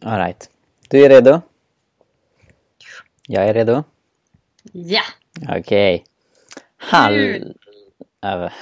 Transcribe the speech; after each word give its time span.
Alright. 0.00 0.50
Du 0.88 1.04
är 1.04 1.08
redo? 1.08 1.40
Jag 3.28 3.48
är 3.48 3.54
redo. 3.54 3.84
Ja! 4.72 5.02
Okej. 5.48 6.04
Hall... 6.76 7.54
Över. 8.22 8.52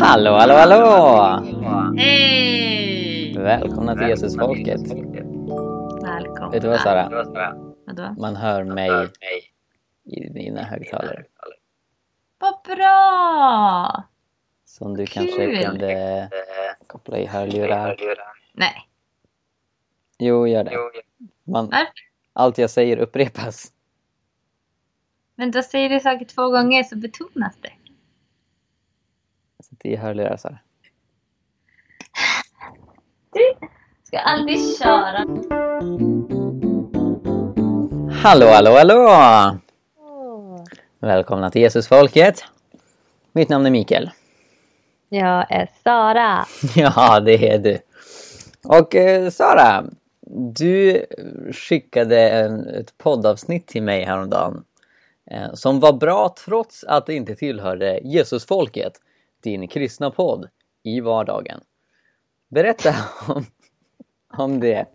Hallå, 0.00 0.30
hallå, 0.36 0.54
hallå! 0.54 1.42
Hej! 1.96 2.71
Välkomna 3.42 3.96
till 3.96 4.08
Jesusfolket. 4.08 4.80
Välkomna. 6.02 6.50
Vet 6.50 6.62
du 6.62 6.68
vad 6.68 6.80
Sara? 6.80 7.08
Vadå? 7.86 8.14
Man 8.18 8.36
hör 8.36 8.64
mig 8.64 9.10
i 10.04 10.28
dina 10.28 10.62
högtalare. 10.62 11.24
Vad 12.38 12.54
bra! 12.76 14.04
Som 14.64 14.96
du 14.96 15.06
kanske 15.06 15.46
Kul. 15.46 15.64
kunde 15.64 16.30
koppla 16.86 17.18
i 17.18 17.26
hörlurar. 17.26 17.96
Nej. 18.52 18.88
Jo, 20.18 20.46
gör 20.46 20.64
det. 20.64 20.76
Man, 21.44 21.72
allt 22.32 22.58
jag 22.58 22.70
säger 22.70 22.96
upprepas. 22.96 23.72
Men 25.34 25.50
då 25.50 25.62
säger 25.62 25.88
du 25.88 26.00
saker 26.00 26.24
två 26.24 26.50
gånger 26.50 26.82
så 26.82 26.96
betonas 26.96 27.56
det. 27.60 27.72
Sätt 29.64 29.84
i 29.84 29.96
hörlurar 29.96 30.36
Sara. 30.36 30.58
Du 33.32 33.66
ska 34.02 34.18
aldrig 34.18 34.78
köra. 34.78 35.26
Hallå, 38.22 38.46
hallå, 38.46 38.70
hallå! 38.70 39.58
Välkomna 41.00 41.50
till 41.50 41.62
Jesusfolket. 41.62 42.44
Mitt 43.32 43.48
namn 43.48 43.66
är 43.66 43.70
Mikael. 43.70 44.10
Jag 45.08 45.46
är 45.50 45.68
Sara. 45.84 46.46
Ja, 46.76 47.20
det 47.20 47.48
är 47.48 47.58
du. 47.58 47.78
Och 48.64 48.94
eh, 48.94 49.30
Sara, 49.30 49.84
du 50.54 51.06
skickade 51.52 52.30
en, 52.30 52.68
ett 52.68 52.98
poddavsnitt 52.98 53.66
till 53.66 53.82
mig 53.82 54.04
häromdagen. 54.04 54.64
Eh, 55.30 55.54
som 55.54 55.80
var 55.80 55.92
bra 55.92 56.34
trots 56.44 56.84
att 56.84 57.06
det 57.06 57.14
inte 57.14 57.34
tillhörde 57.34 58.00
Jesusfolket, 58.04 58.92
din 59.42 59.68
kristna 59.68 60.10
podd, 60.10 60.48
i 60.82 61.00
vardagen. 61.00 61.60
Berätta 62.52 62.94
om, 63.28 63.44
om 64.36 64.60
det. 64.60 64.86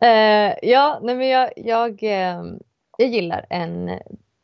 Eh, 0.00 0.54
ja, 0.62 1.00
nej 1.02 1.16
men 1.16 1.28
jag, 1.28 1.52
jag, 1.56 2.02
eh, 2.02 2.44
jag 2.98 3.08
gillar 3.08 3.46
en 3.50 4.00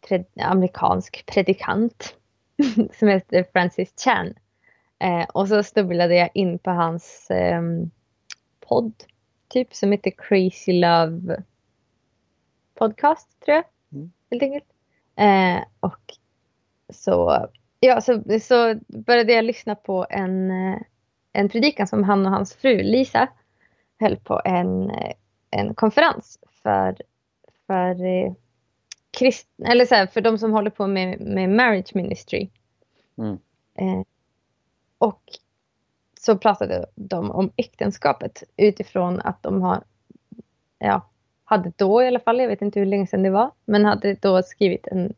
pred, 0.09 0.25
amerikansk 0.41 1.27
predikant 1.27 2.17
som 2.99 3.09
heter 3.09 3.47
Francis 3.53 3.95
Chan. 4.05 4.35
Eh, 4.99 5.25
och 5.35 5.49
så 5.49 5.63
snubblade 5.63 6.15
jag 6.15 6.31
in 6.35 6.59
på 6.59 6.71
hans 6.71 7.27
ehm, 7.31 7.91
podd, 8.61 8.93
typ, 9.49 9.75
som 9.75 9.93
heter 9.93 10.11
Crazy 10.11 10.73
Love 10.73 11.43
Podcast, 12.75 13.41
tror 13.45 13.57
jag. 13.57 13.65
Mm. 13.93 14.13
Helt 14.31 14.43
enkelt. 14.43 14.73
Och 15.81 16.15
så, 16.93 17.47
ja, 17.81 18.01
så, 18.01 18.23
så 18.43 18.75
började 18.87 19.33
jag 19.33 19.45
lyssna 19.45 19.75
på 19.75 20.07
en, 20.11 20.51
en 21.33 21.49
predikan 21.49 21.87
som 21.87 22.05
han 22.05 22.27
och 22.27 22.33
hans 22.33 22.55
fru 22.55 22.83
Lisa 22.83 23.29
höll 24.01 24.17
på 24.17 24.41
en, 24.45 24.91
eh, 24.91 25.13
en 25.51 25.75
konferens 25.75 26.39
för, 26.63 26.97
för, 27.67 28.05
eh, 28.05 28.33
krist, 29.19 29.49
eller 29.65 29.85
så 29.85 29.95
här, 29.95 30.07
för 30.07 30.21
de 30.21 30.39
som 30.39 30.53
håller 30.53 30.71
på 30.71 30.87
med, 30.87 31.21
med 31.21 31.51
marriage 31.51 31.95
ministry. 31.95 32.49
Mm. 33.19 33.39
Eh, 33.75 34.03
och 34.99 35.23
så 36.21 36.39
pratade 36.39 36.87
de 36.95 37.31
om 37.31 37.51
äktenskapet 37.57 38.43
utifrån 38.57 39.21
att 39.21 39.43
de 39.43 39.63
har, 39.63 39.85
ja, 40.79 41.11
hade 41.45 41.73
då 41.77 42.03
i 42.03 42.07
alla 42.07 42.21
fall, 42.21 42.41
jag 42.41 42.49
vet 42.49 42.63
inte 42.63 42.79
hur 42.79 42.87
länge 42.87 43.07
sedan 43.07 43.23
det 43.23 43.31
var, 43.31 43.51
men 43.65 43.85
hade 43.85 44.15
då 44.15 44.43
skrivit 44.43 44.87
en, 44.87 45.15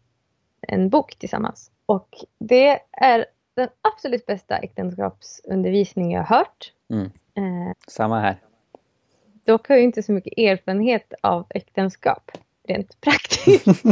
en 0.60 0.88
bok 0.88 1.16
tillsammans. 1.18 1.70
Och 1.86 2.08
det 2.38 2.80
är 2.92 3.26
den 3.60 3.70
absolut 3.82 4.26
bästa 4.26 4.58
äktenskapsundervisning 4.58 6.12
jag 6.12 6.22
har 6.22 6.36
hört. 6.36 6.72
Mm. 6.90 7.04
Eh, 7.34 7.74
Samma 7.88 8.20
här. 8.20 8.36
dock 9.44 9.68
har 9.68 9.76
jag 9.76 9.84
inte 9.84 10.02
så 10.02 10.12
mycket 10.12 10.38
erfarenhet 10.38 11.14
av 11.20 11.46
äktenskap 11.50 12.30
rent 12.68 13.00
praktiskt. 13.00 13.66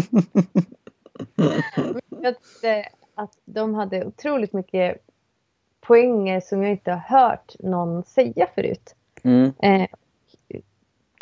Jag 2.22 2.34
tyckte 2.42 2.88
att 3.14 3.38
de 3.44 3.74
hade 3.74 4.06
otroligt 4.06 4.52
mycket 4.52 4.98
poänger 5.80 6.40
som 6.40 6.62
jag 6.62 6.72
inte 6.72 6.90
har 6.92 7.20
hört 7.20 7.54
någon 7.58 8.02
säga 8.02 8.48
förut. 8.54 8.94
Mm. 9.22 9.52
Eh, 9.58 9.88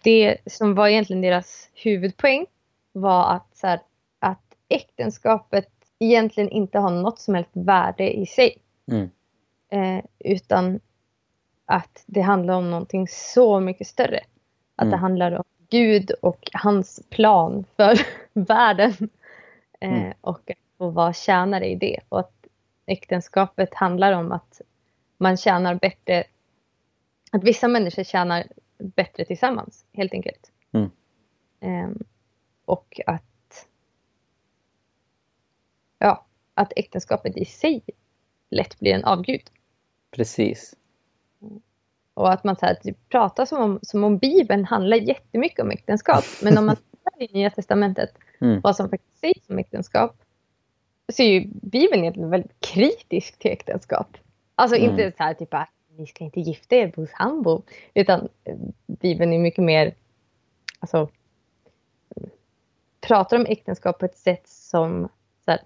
det 0.02 0.38
som 0.46 0.74
var 0.74 0.88
egentligen 0.88 1.22
deras 1.22 1.70
huvudpoäng 1.74 2.46
var 2.92 3.34
att, 3.34 3.56
så 3.56 3.66
här, 3.66 3.80
att 4.18 4.54
äktenskapet 4.68 5.68
egentligen 5.98 6.50
inte 6.50 6.78
har 6.78 6.90
något 6.90 7.18
som 7.18 7.34
helst 7.34 7.50
värde 7.52 8.16
i 8.18 8.26
sig. 8.26 8.56
Mm. 8.92 9.10
Eh, 9.68 10.04
utan 10.18 10.80
att 11.64 12.04
det 12.06 12.20
handlar 12.20 12.54
om 12.54 12.70
någonting 12.70 13.08
så 13.08 13.60
mycket 13.60 13.86
större. 13.86 14.20
Att 14.76 14.82
Mm. 14.82 14.90
det 14.90 14.96
handlar 14.96 15.32
om 15.32 15.44
Gud 15.70 16.10
och 16.10 16.50
hans 16.52 17.00
plan 17.10 17.64
för 17.76 17.94
världen. 18.32 18.92
Eh, 19.80 19.92
Mm. 20.02 20.12
och 20.20 20.50
att 20.50 20.56
få 20.78 20.90
vara 20.90 21.12
tjänare 21.12 21.66
i 21.66 21.74
det. 21.74 22.00
Och 22.08 22.20
att 22.20 22.46
äktenskapet 22.86 23.74
handlar 23.74 24.12
om 24.12 24.32
att 24.32 24.60
man 25.18 25.36
tjänar 25.36 25.74
bättre. 25.74 26.24
Att 27.32 27.44
vissa 27.44 27.68
människor 27.68 28.02
tjänar 28.04 28.44
bättre 28.78 29.24
tillsammans 29.24 29.84
helt 29.92 30.12
enkelt. 30.12 30.50
Eh, 31.60 31.88
och 32.64 33.00
att 33.06 33.22
ja, 35.98 36.24
att 36.54 36.72
äktenskapet 36.76 37.36
i 37.36 37.44
sig 37.44 37.82
lätt 38.50 38.78
blir 38.78 38.94
en 38.94 39.04
avgud. 39.04 39.50
Precis. 40.10 40.74
Och 42.14 42.32
att 42.32 42.44
man 42.44 42.56
så 42.56 42.66
här, 42.66 42.74
typ, 42.74 43.08
pratar 43.08 43.44
som 43.46 43.62
om, 43.62 43.78
som 43.82 44.04
om 44.04 44.18
Bibeln 44.18 44.64
handlar 44.64 44.96
jättemycket 44.96 45.60
om 45.60 45.70
äktenskap. 45.70 46.24
Men 46.42 46.58
om 46.58 46.66
man 46.66 46.76
tittar 46.76 47.22
i 47.22 47.28
Nya 47.32 47.50
Testamentet, 47.50 48.10
Mm. 48.40 48.60
vad 48.60 48.76
som 48.76 48.90
faktiskt 48.90 49.18
sägs 49.20 49.50
om 49.50 49.58
äktenskap, 49.58 50.16
så 51.12 51.22
är 51.22 51.26
ju 51.26 51.46
Bibeln 51.46 52.02
egentligen 52.02 52.30
väldigt 52.30 52.60
kritisk 52.60 53.38
till 53.38 53.50
äktenskap. 53.50 54.16
Alltså 54.54 54.76
Mm. 54.76 54.90
inte 54.90 55.12
så 55.16 55.22
här 55.22 55.34
typ 55.34 55.54
att 55.54 55.68
ni 55.96 56.06
ska 56.06 56.24
inte 56.24 56.40
gifta 56.40 56.76
er 56.76 56.92
hos 56.96 57.10
sambo. 57.10 57.62
Utan 57.94 58.28
eh, 58.44 58.56
Bibeln 58.86 59.32
är 59.32 59.38
mycket 59.38 59.64
mer, 59.64 59.94
alltså, 60.80 61.08
pratar 63.00 63.36
om 63.36 63.46
äktenskap 63.46 63.98
på 63.98 64.04
ett 64.04 64.18
sätt 64.18 64.48
som 64.48 65.08
så 65.44 65.50
här, 65.50 65.60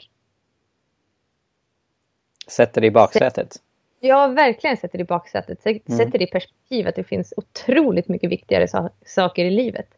Sätter 2.51 2.81
det 2.81 2.87
i 2.87 2.91
baksätet. 2.91 3.63
Ja, 4.01 4.27
verkligen 4.27 4.77
sätter 4.77 4.99
det 4.99 5.03
i 5.03 5.05
baksätet. 5.07 5.63
Sätter 5.63 5.81
Mm. 5.93 5.99
sätter 5.99 6.19
det 6.19 6.25
i 6.25 6.31
perspektiv 6.31 6.89
att 6.89 6.95
det 6.95 7.05
finns 7.05 7.35
otroligt 7.37 8.09
mycket 8.09 8.31
viktigare 8.31 8.69
sa- 8.69 8.91
saker 9.07 9.45
i 9.45 9.51
livet. 9.51 9.89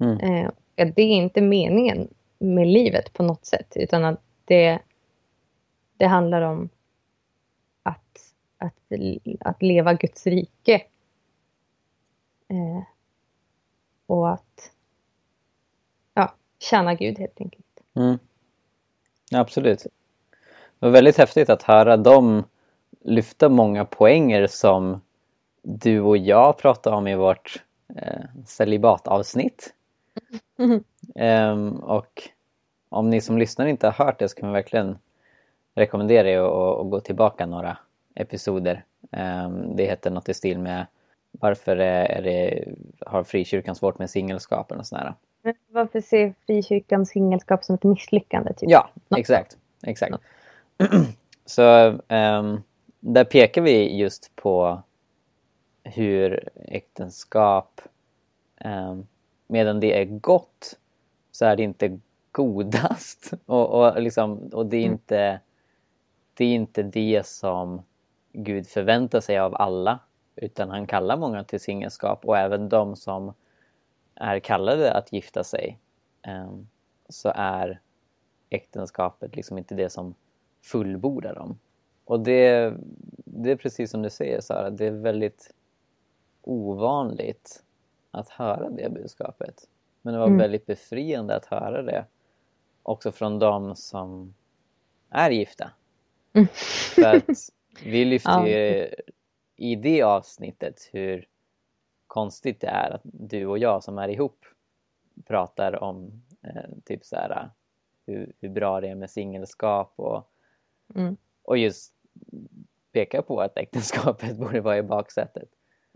Mm. 0.00 0.18
Eh, 0.20 0.50
det 0.94 1.02
är 1.02 1.06
inte 1.16 1.40
meningen 1.40 2.08
med 2.38 2.66
livet 2.66 3.12
på 3.12 3.22
något 3.22 3.46
sätt. 3.46 3.72
Utan 3.76 4.04
att 4.04 4.20
det, 4.44 4.78
det 5.96 6.06
handlar 6.06 6.42
om 6.42 6.68
att, 7.82 8.32
att, 8.58 8.74
att 9.40 9.62
leva 9.62 9.94
Guds 9.94 10.26
rike. 10.26 10.74
Eh, 12.48 12.82
och 14.06 14.32
att 14.32 14.72
ja, 16.14 16.34
tjäna 16.58 16.94
Gud 16.94 17.18
helt 17.18 17.40
enkelt. 17.40 17.66
Mm. 17.94 18.18
Absolut. 19.32 19.86
Det 20.80 20.86
var 20.86 20.92
väldigt 20.92 21.18
häftigt 21.18 21.50
att 21.50 21.62
höra 21.62 21.96
dem 21.96 22.44
lyfta 23.04 23.48
många 23.48 23.84
poänger 23.84 24.46
som 24.46 25.00
du 25.62 26.00
och 26.00 26.16
jag 26.16 26.58
pratade 26.58 26.96
om 26.96 27.08
i 27.08 27.16
vårt 27.16 27.62
eh, 27.96 28.24
celibatavsnitt. 28.46 29.74
Ehm, 31.14 31.76
och 31.76 32.22
om 32.88 33.10
ni 33.10 33.20
som 33.20 33.38
lyssnar 33.38 33.66
inte 33.66 33.86
har 33.86 34.04
hört 34.04 34.18
det 34.18 34.28
så 34.28 34.36
kan 34.36 34.48
vi 34.48 34.52
verkligen 34.52 34.98
rekommendera 35.74 36.30
er 36.30 36.38
att, 36.38 36.90
gå 36.90 37.00
tillbaka 37.00 37.46
några 37.46 37.76
episoder. 38.14 38.84
Ehm, 39.12 39.76
det 39.76 39.84
heter 39.84 40.10
något 40.10 40.28
i 40.28 40.34
stil 40.34 40.58
med 40.58 40.86
Varför 41.30 41.76
är 41.76 42.22
det, 42.22 42.64
har 43.06 43.24
frikyrkan 43.24 43.74
svårt 43.74 43.98
med 43.98 44.10
singelskap 44.10 44.72
och 44.72 44.86
sådär. 44.86 45.14
Varför 45.68 46.00
ser 46.00 46.34
frikyrkans 46.46 47.08
singelskap 47.08 47.64
som 47.64 47.74
ett 47.74 47.84
misslyckande? 47.84 48.54
Typ? 48.54 48.70
Ja, 48.70 48.90
exakt. 49.16 49.56
exakt. 49.82 50.16
Så 51.46 51.98
ehm, 52.08 52.60
där 53.00 53.24
pekar 53.24 53.62
vi 53.62 53.98
just 53.98 54.36
på 54.36 54.82
hur 55.84 56.48
äktenskap, 56.56 57.80
eh, 58.56 58.98
medan 59.46 59.80
det 59.80 60.00
är 60.00 60.04
gott 60.04 60.78
så 61.30 61.44
är 61.44 61.56
det 61.56 61.62
inte 61.62 62.00
godast. 62.32 63.32
Och, 63.46 63.70
och, 63.70 64.02
liksom, 64.02 64.38
och 64.52 64.66
det, 64.66 64.76
är 64.76 64.80
Mm. 64.80 64.92
inte, 64.92 65.40
det 66.34 66.44
är 66.44 66.54
inte 66.54 66.82
det 66.82 67.26
som 67.26 67.82
Gud 68.32 68.66
förväntar 68.68 69.20
sig 69.20 69.38
av 69.38 69.54
alla. 69.56 69.98
Utan 70.36 70.70
han 70.70 70.86
kallar 70.86 71.16
många 71.16 71.44
till 71.44 71.60
singelskap 71.60 72.24
och 72.24 72.38
även 72.38 72.68
de 72.68 72.96
som 72.96 73.34
är 74.14 74.38
kallade 74.40 74.92
att 74.94 75.12
gifta 75.12 75.44
sig 75.44 75.78
eh, 76.22 76.52
så 77.08 77.32
är 77.34 77.80
äktenskapet 78.50 79.36
liksom 79.36 79.58
inte 79.58 79.74
det 79.74 79.90
som 79.90 80.14
fullbordar 80.62 81.34
dem. 81.34 81.58
Och 82.04 82.20
det, 82.20 82.74
det 83.24 83.50
är 83.50 83.56
precis 83.56 83.90
som 83.90 84.02
du 84.02 84.10
säger 84.10 84.40
Sara, 84.40 84.70
det 84.70 84.86
är 84.86 84.90
väldigt 84.90 85.54
ovanligt 86.42 87.64
att 88.10 88.28
höra 88.28 88.70
det 88.70 88.90
budskapet. 88.92 89.68
Men 90.02 90.12
det 90.14 90.20
var 90.20 90.26
Mm. 90.26 90.38
väldigt 90.38 90.66
befriande 90.66 91.36
att 91.36 91.44
höra 91.46 91.82
det 91.82 92.04
också 92.82 93.12
från 93.12 93.38
de 93.38 93.76
som 93.76 94.34
är 95.10 95.30
gifta. 95.30 95.70
Mm. 96.32 96.48
För 96.94 97.16
att 97.16 97.24
vi 97.84 98.04
lyfte 98.04 98.30
Ja. 98.34 98.48
ju 98.48 98.88
i 99.56 99.74
det 99.76 100.02
avsnittet 100.02 100.88
hur 100.92 101.28
konstigt 102.06 102.60
det 102.60 102.66
är 102.66 102.90
att 102.90 103.00
du 103.04 103.46
och 103.46 103.58
jag 103.58 103.84
som 103.84 103.98
är 103.98 104.08
ihop 104.08 104.44
pratar 105.26 105.82
om 105.82 106.22
eh, 106.42 106.70
typ 106.84 107.04
så 107.04 107.16
här 107.16 107.50
hur, 108.06 108.32
hur 108.40 108.48
bra 108.48 108.80
det 108.80 108.88
är 108.88 108.94
med 108.94 109.10
singelskap 109.10 109.92
och, 109.96 110.30
Mm. 110.94 111.16
och 111.42 111.58
just 111.58 111.92
pekar 112.92 113.22
på 113.22 113.40
att 113.40 113.58
äktenskapet 113.58 114.36
borde 114.38 114.60
vara 114.60 114.78
i 114.78 114.82
baksätet. 114.82 115.48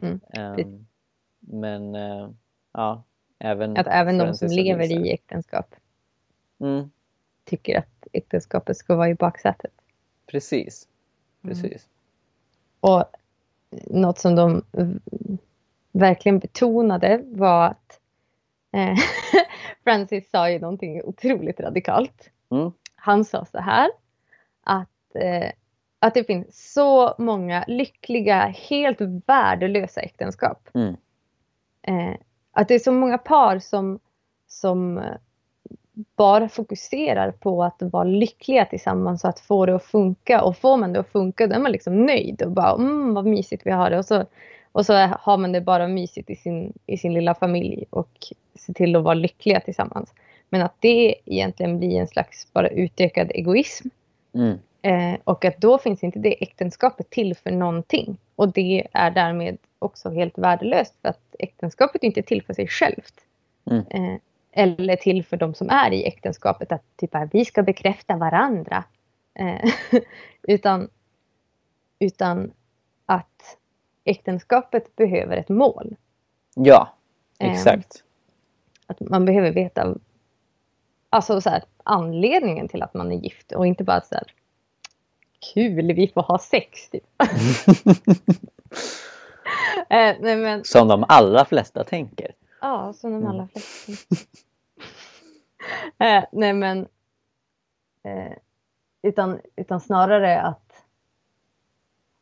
Mm, 0.03 0.21
precis. 0.21 0.67
men 1.41 1.95
eh, 1.95 2.31
ja, 2.73 3.05
även 3.39 3.77
Att 3.77 3.87
även 3.87 4.19
de 4.19 4.35
som 4.35 4.49
lever 4.49 4.93
i 4.93 5.11
äktenskap 5.13 5.75
Mm, 6.61 6.91
tycker 7.45 7.79
att 7.79 8.07
äktenskapet 8.13 8.77
ska 8.77 8.97
vara 8.97 9.09
i 9.09 9.15
baksätet. 9.15 9.73
precis, 10.27 10.89
Mm. 11.45 11.55
precis. 11.55 11.89
Och 12.81 13.05
något 13.87 14.19
som 14.19 14.35
de 14.37 14.63
verkligen 15.93 16.39
betonade 16.39 17.21
var 17.25 17.67
att 17.67 18.01
eh, 18.73 18.97
Francis 19.85 20.31
sa 20.31 20.51
ju 20.51 20.59
någonting 20.59 21.03
otroligt 21.05 21.61
radikalt. 21.61 22.31
Mm. 22.51 22.73
Han 22.95 23.25
sa 23.25 23.45
så 23.45 23.59
här 23.59 23.91
att, 24.65 25.15
eh, 25.15 25.51
att 25.99 26.15
det 26.15 26.25
finns 26.25 26.73
så 26.73 27.15
många 27.19 27.65
lyckliga, 27.69 28.55
helt 28.69 29.01
värdelösa 29.27 30.01
äktenskap. 30.01 30.69
Mm. 30.75 30.97
Eh, 31.83 32.17
att 32.53 32.69
det 32.69 32.75
är 32.75 32.79
så 32.79 32.93
många 32.93 33.19
par 33.19 33.59
som, 33.59 33.99
som 34.47 34.99
eh, 34.99 35.15
bara 36.17 36.49
fokuserar 36.49 37.31
på 37.31 37.65
att 37.65 37.77
vara 37.79 38.05
lyckliga 38.05 38.65
tillsammans 38.65 39.25
och 39.25 39.31
att 39.31 39.41
få 39.41 39.67
det 39.67 39.77
att 39.77 39.85
funka. 39.85 40.43
Och 40.43 40.57
får 40.57 40.77
man 40.77 40.93
det 40.93 41.01
att 41.01 41.13
funka 41.13 41.47
då 41.47 41.55
är 41.55 41.61
man 41.61 41.73
liksom 41.73 42.07
nöjd 42.07 42.43
och 42.43 42.51
bara 42.51 42.75
mm 42.75 43.15
vad 43.15 43.27
mysigt 43.27 43.67
vi 43.67 43.71
har 43.71 43.91
det. 43.91 43.99
Och 43.99 44.05
så, 44.05 44.25
och 44.73 44.87
så 44.87 44.95
har 44.95 45.37
man 45.37 45.53
det 45.53 45.61
bara 45.61 45.89
mysigt 45.89 46.31
i 46.31 46.37
sin, 46.37 46.73
i 46.87 46.99
sin 46.99 47.15
lilla 47.15 47.35
familj 47.35 47.85
och 47.91 48.19
ser 48.55 48.73
till 48.73 48.97
att 48.97 49.03
vara 49.03 49.15
lyckliga 49.15 49.61
tillsammans. 49.61 50.15
Men 50.49 50.63
att 50.63 50.75
det 50.81 51.15
egentligen 51.25 51.79
blir 51.79 52.01
en 52.01 52.09
slags 52.09 52.53
bara 52.53 52.69
utökad 52.69 53.31
egoism. 53.35 53.89
Mm. 54.35 54.59
Eh, 54.83 55.21
och 55.25 55.45
att 55.45 55.61
då 55.61 55.79
finns 55.79 56.05
inte 56.05 56.19
det 56.19 56.43
äktenskapet 56.43 57.11
till 57.11 57.37
för 57.37 57.51
någonting. 57.51 58.17
Och 58.37 58.53
det 58.53 58.87
är 58.93 59.11
därmed 59.11 59.59
också 59.79 60.11
helt 60.11 60.39
värdelöst 60.39 60.95
för 61.03 61.09
att 61.09 61.35
äktenskapet 61.39 62.03
är 62.03 62.07
inte 62.07 62.23
till 62.23 62.43
för 62.43 62.55
sig 62.55 62.69
självt. 62.69 63.15
Mm. 63.71 63.85
Eh, 63.91 64.21
eller 64.53 64.97
till 64.97 65.25
för 65.25 65.37
de 65.37 65.55
som 65.55 65.71
är 65.71 65.93
i 65.93 66.05
äktenskapet 66.05 66.73
att 66.73 66.83
typ 66.97 67.15
att 67.15 67.35
vi 67.35 67.45
ska 67.45 67.63
bekräfta 67.63 68.17
varandra. 68.17 68.85
Eh, 69.35 69.71
utan, 70.43 70.89
utan 71.99 72.51
att 73.07 73.57
äktenskapet 74.05 74.97
behöver 74.97 75.37
ett 75.37 75.49
mål. 75.49 75.97
Ja, 76.55 76.95
Ehm, 77.39 77.53
exakt. 77.53 78.05
Att 78.87 79.01
man 79.01 79.25
behöver 79.25 79.53
veta 79.53 79.95
alltså 81.11 81.41
så 81.41 81.51
här, 81.51 81.65
anledningen 81.85 82.69
till 82.69 82.83
att 82.83 82.95
man 82.95 83.13
är 83.13 83.17
gift 83.17 83.53
och 83.53 83.67
inte 83.67 83.85
bara 83.85 84.01
så 84.01 84.15
här 84.15 84.33
kul, 85.55 85.93
vi 85.93 86.09
får 86.09 86.23
ha 86.23 86.39
sex. 86.39 86.91
Typ. 86.91 87.05
eh, 89.89 90.17
nej 90.21 90.37
men, 90.37 90.65
Som 90.65 90.89
de 90.89 91.05
allra 91.09 91.45
flesta 91.45 91.85
tänker. 91.85 92.33
ja, 92.61 92.93
som 92.93 93.11
de 93.13 93.17
Mm. 93.17 93.29
allra 93.31 93.49
flesta. 93.49 93.93
eh, 96.05 96.25
nej 96.33 96.53
men, 96.53 96.79
eh, 98.03 98.33
utan, 99.03 99.41
utan 99.57 99.81
snarare 99.81 100.41
att 100.43 100.61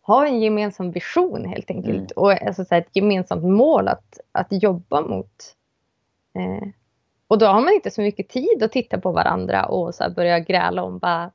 ha 0.02 0.26
en 0.26 0.40
gemensam 0.40 0.90
vision 0.90 1.44
helt 1.44 1.70
enkelt. 1.70 1.96
Mm. 1.96 2.06
Och 2.16 2.42
alltså, 2.42 2.64
så 2.64 2.74
här, 2.74 2.82
ett 2.82 2.96
gemensamt 2.96 3.44
mål 3.44 3.88
att, 3.88 4.18
att 4.32 4.62
jobba 4.62 5.00
mot. 5.00 5.56
Eh, 6.34 6.68
och 7.32 7.38
då 7.38 7.46
har 7.46 7.60
man 7.60 7.72
inte 7.72 7.90
så 7.90 8.00
mycket 8.00 8.28
tid 8.28 8.62
att 8.62 8.72
titta 8.72 9.00
på 9.00 9.12
varandra 9.12 9.66
och 9.66 9.94
så 9.94 10.10
börja 10.10 10.40
gräla 10.40 10.82
om 10.82 10.98
bara, 10.98 11.30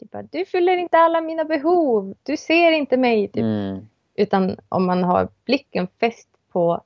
typ, 0.00 0.10
du 0.32 0.44
fyller 0.44 0.76
inte 0.76 0.98
alla 0.98 1.20
mina 1.20 1.44
behov, 1.44 2.14
du 2.22 2.36
ser 2.36 2.72
inte 2.72 2.96
mig. 2.96 3.28
Typ. 3.28 3.42
Mm. 3.42 3.86
Utan 4.14 4.56
om 4.68 4.86
man 4.86 5.04
har 5.04 5.28
blicken 5.44 5.88
fäst 6.00 6.28
på 6.52 6.82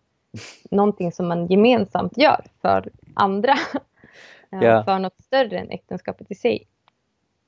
någonting 0.70 1.12
som 1.12 1.28
man 1.28 1.46
gemensamt 1.46 2.18
gör 2.18 2.44
för 2.62 2.90
andra. 3.14 3.54
Ja. 4.50 4.84
För 4.84 4.98
något 4.98 5.22
större 5.24 5.58
än 5.58 5.70
äktenskapet 5.70 6.30
i 6.30 6.34
sig. 6.34 6.66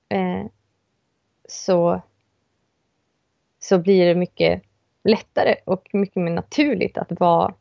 Eh, 0.09 0.47
så, 1.49 2.01
så 3.59 3.79
blir 3.79 4.07
det 4.07 4.15
mycket 4.15 4.63
lättare 5.05 5.57
och 5.65 5.89
mycket 5.93 6.23
mer 6.23 6.33
naturligt 6.33 6.99
att 6.99 7.21
vara 7.21 7.55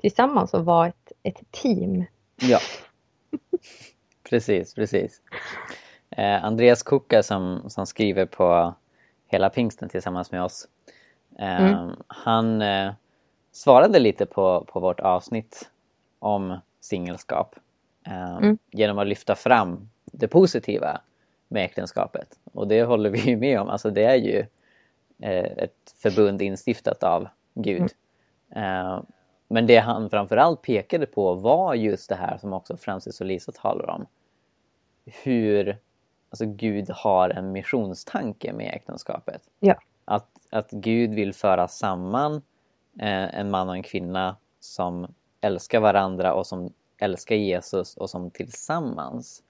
tillsammans 0.00 0.54
och 0.54 0.64
vara 0.64 0.86
ett, 0.86 1.12
ett 1.22 1.50
team. 1.50 2.04
Ja. 2.40 2.58
Precis, 4.30 4.74
precis. 4.74 5.20
Eh, 6.10 6.44
Andreas 6.44 6.82
Kuka 6.82 7.22
som, 7.22 7.70
som 7.70 7.86
skriver 7.86 8.26
på 8.26 8.74
Hela 9.28 9.50
pingsten 9.50 9.88
tillsammans 9.88 10.32
med 10.32 10.42
oss. 10.42 10.68
Eh, 11.38 11.64
Mm. 11.74 11.90
Han 12.06 12.62
eh, 12.62 12.92
svarade 13.52 13.98
lite 13.98 14.26
på, 14.26 14.64
på 14.68 14.80
vårt 14.80 15.00
avsnitt 15.00 15.70
om 16.18 16.58
singelskap. 16.80 17.56
Eh, 18.06 18.36
Mm. 18.36 18.58
Genom 18.70 18.98
att 18.98 19.06
lyfta 19.06 19.34
fram 19.34 19.88
det 20.04 20.28
positiva 20.28 21.00
med 21.48 21.64
äktenskapet. 21.64 22.28
Och 22.52 22.68
det 22.68 22.82
håller 22.82 23.10
vi 23.10 23.18
ju 23.18 23.36
med 23.36 23.60
om. 23.60 23.68
Alltså 23.68 23.90
det 23.90 24.04
är 24.04 24.14
ju 24.16 24.38
eh, 25.22 25.52
ett 25.64 25.94
förbund 26.02 26.42
instiftat 26.42 27.02
av 27.02 27.28
Gud. 27.54 27.90
Eh, 28.50 29.00
men 29.48 29.66
det 29.66 29.78
han 29.78 30.10
framförallt 30.10 30.62
pekade 30.62 31.06
på 31.06 31.34
var 31.34 31.74
just 31.74 32.08
det 32.08 32.14
här 32.14 32.38
som 32.38 32.52
också 32.52 32.76
Francis 32.76 33.20
och 33.20 33.26
Lisa 33.26 33.52
talar 33.52 33.90
om. 33.90 34.06
Hur 35.22 35.78
alltså 36.30 36.46
Gud 36.46 36.90
har 36.90 37.30
en 37.30 37.52
missionstanke 37.52 38.52
med 38.52 38.74
äktenskapet. 38.74 39.42
Ja. 39.60 39.74
Att, 40.04 40.28
att 40.50 40.70
Gud 40.70 41.14
vill 41.14 41.34
föra 41.34 41.68
samman 41.68 42.34
eh, 43.00 43.34
en 43.38 43.50
man 43.50 43.68
och 43.68 43.74
en 43.76 43.82
kvinna 43.82 44.36
som 44.60 45.14
älskar 45.40 45.80
varandra 45.80 46.34
och 46.34 46.46
som 46.46 46.72
älskar 46.98 47.36
Jesus 47.36 47.96
och 47.96 48.10
som 48.10 48.30
tillsammans 48.30 49.42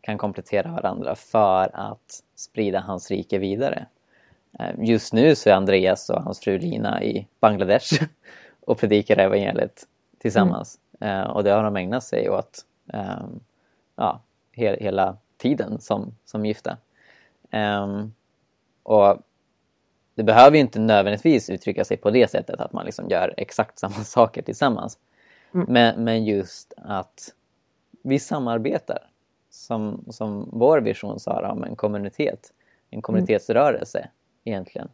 kan 0.00 0.18
komplettera 0.18 0.72
varandra 0.72 1.14
för 1.14 1.70
att 1.74 2.22
sprida 2.34 2.80
hans 2.80 3.10
rike 3.10 3.38
vidare. 3.38 3.86
Eh, 4.58 4.74
Just 4.78 5.12
nu 5.12 5.34
så 5.34 5.50
är 5.50 5.54
Andreas 5.54 6.10
och 6.10 6.22
hans 6.22 6.40
fru 6.40 6.58
Lina 6.58 7.02
i 7.02 7.26
Bangladesh 7.40 8.02
och 8.70 8.78
predikar 8.78 9.16
evangeliet 9.16 9.86
tillsammans. 10.18 10.78
Eh, 11.00 11.22
och 11.22 11.44
det 11.44 11.50
har 11.50 11.62
de 11.62 11.76
ägnat 11.76 12.04
sig 12.04 12.30
åt 12.30 12.64
ehm, 12.92 13.40
ja, 13.96 14.20
he 14.52 14.76
hela 14.80 15.16
tiden 15.36 15.80
som, 15.80 16.14
som 16.24 16.46
gifta. 16.46 16.76
Ehm, 17.50 18.12
och 18.82 19.18
det 20.14 20.22
behöver 20.22 20.56
ju 20.56 20.60
inte 20.60 20.80
nödvändigtvis 20.80 21.50
uttrycka 21.50 21.84
sig 21.84 21.96
på 21.96 22.10
det 22.10 22.30
sättet 22.30 22.60
att 22.60 22.72
man 22.72 22.84
liksom 22.86 23.08
gör 23.08 23.34
exakt 23.36 23.78
samma 23.78 24.04
saker 24.04 24.42
tillsammans. 24.42 24.98
Mm. 25.54 25.66
Men, 25.68 26.04
men 26.04 26.24
just 26.24 26.72
att 26.76 27.34
vi 28.02 28.18
samarbetar. 28.18 29.06
Som, 29.52 30.04
som 30.08 30.48
vår 30.52 30.80
vision 30.80 31.20
sa 31.20 31.50
om 31.50 31.64
en 31.64 31.76
kommunitet. 31.76 32.52
En 32.90 33.02
kommunitetsrörelse 33.02 34.08
egentligen. 34.44 34.88